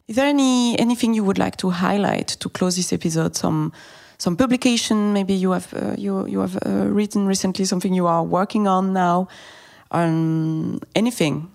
[0.08, 3.36] Is there any anything you would like to highlight to close this episode?
[3.36, 3.74] Some
[4.18, 8.24] some publication maybe you have uh, you you have uh, written recently, something you are
[8.24, 9.28] working on now,
[9.91, 11.49] um, anything.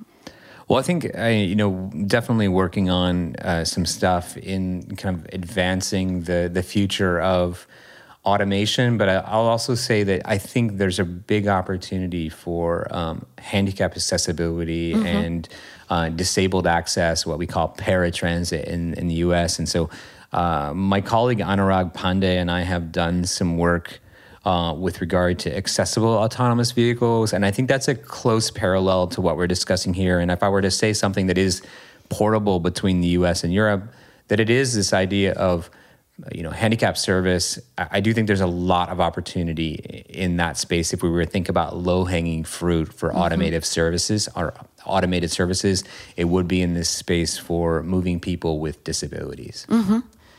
[0.72, 5.26] Well, I think I, you know, definitely working on uh, some stuff in kind of
[5.30, 7.66] advancing the the future of
[8.24, 8.96] automation.
[8.96, 13.92] But I, I'll also say that I think there's a big opportunity for um, handicap
[13.92, 15.46] accessibility and
[15.90, 19.58] uh, disabled access, what we call paratransit in in the U.S.
[19.58, 19.90] And so,
[20.32, 24.00] uh, my colleague Anurag Pandey and I have done some work
[24.44, 27.32] uh, with regard to accessible autonomous vehicles.
[27.32, 30.18] And I think that's a close parallel to what we're discussing here.
[30.18, 31.62] And if I were to say something that is
[32.08, 33.92] portable between the US and Europe,
[34.28, 35.70] that it is this idea of
[36.32, 40.92] you know handicap service I do think there's a lot of opportunity in that space
[40.92, 45.84] if we were to think about low hanging fruit for automated services or automated services
[46.16, 49.66] it would be in this space for moving people with disabilities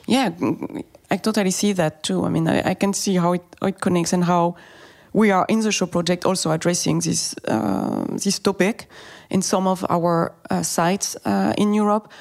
[0.06, 0.84] Yeah, mm,
[1.14, 2.26] I totally see that too.
[2.26, 4.56] I mean, I, I can see how it, how it connects and how
[5.14, 8.88] we are in the SHOW project also addressing this uh, this topic
[9.30, 12.12] in some of our uh, sites uh, in Europe.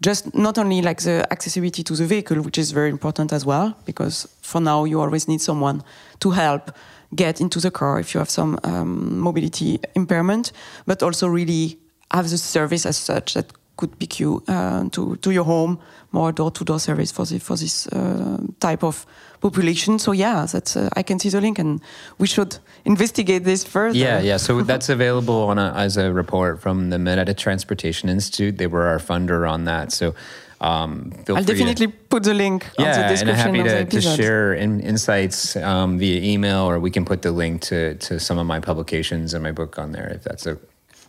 [0.00, 3.74] Just not only like the accessibility to the vehicle, which is very important as well,
[3.84, 5.82] because for now you always need someone
[6.20, 6.70] to help
[7.14, 10.52] get into the car if you have some um, mobility impairment,
[10.86, 11.76] but also really
[12.10, 15.78] have the service as such that could pick you uh, to to your home,
[16.10, 19.06] more door to door service for the, for this uh, type of
[19.40, 19.98] population.
[19.98, 21.80] So yeah, that's uh, I can see the link, and
[22.18, 23.96] we should investigate this further.
[23.96, 24.38] Yeah, yeah.
[24.38, 28.58] So that's available on a, as a report from the Mineta Transportation Institute.
[28.58, 29.92] They were our funder on that.
[29.92, 30.14] So.
[30.60, 34.00] Um, I'll definitely to, put the link yeah, on the description and happy to, to
[34.00, 38.38] share in, insights um, via email, or we can put the link to, to some
[38.38, 40.58] of my publications and my book on there if that's a.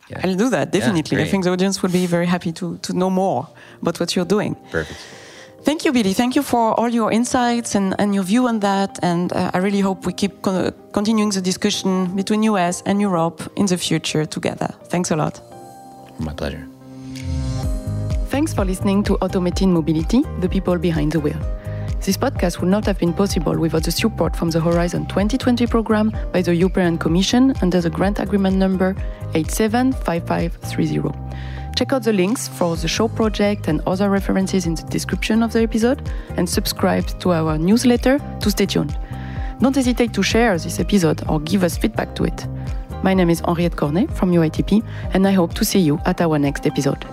[0.10, 0.22] Yeah.
[0.24, 1.18] I'll do that definitely.
[1.18, 3.48] Yeah, I think the audience will be very happy to to know more
[3.82, 4.56] about what you're doing.
[4.72, 5.00] Perfect.
[5.64, 6.14] Thank you, Billy.
[6.14, 8.98] Thank you for all your insights and, and your view on that.
[9.04, 13.42] And uh, I really hope we keep con continuing the discussion between US and Europe
[13.56, 14.74] in the future together.
[14.86, 15.42] Thanks a lot.
[16.18, 16.66] My pleasure.
[18.30, 21.59] Thanks for listening to Automating Mobility, the people behind the wheel.
[22.02, 26.16] This podcast would not have been possible without the support from the Horizon 2020 program
[26.32, 28.96] by the European Commission under the grant agreement number
[29.34, 31.14] 875530.
[31.76, 35.52] Check out the links for the SHOW project and other references in the description of
[35.52, 38.98] the episode and subscribe to our newsletter to stay tuned.
[39.60, 42.48] Don't hesitate to share this episode or give us feedback to it.
[43.04, 44.84] My name is Henriette Cornet from UITP,
[45.14, 47.06] and I hope to see you at our next episode.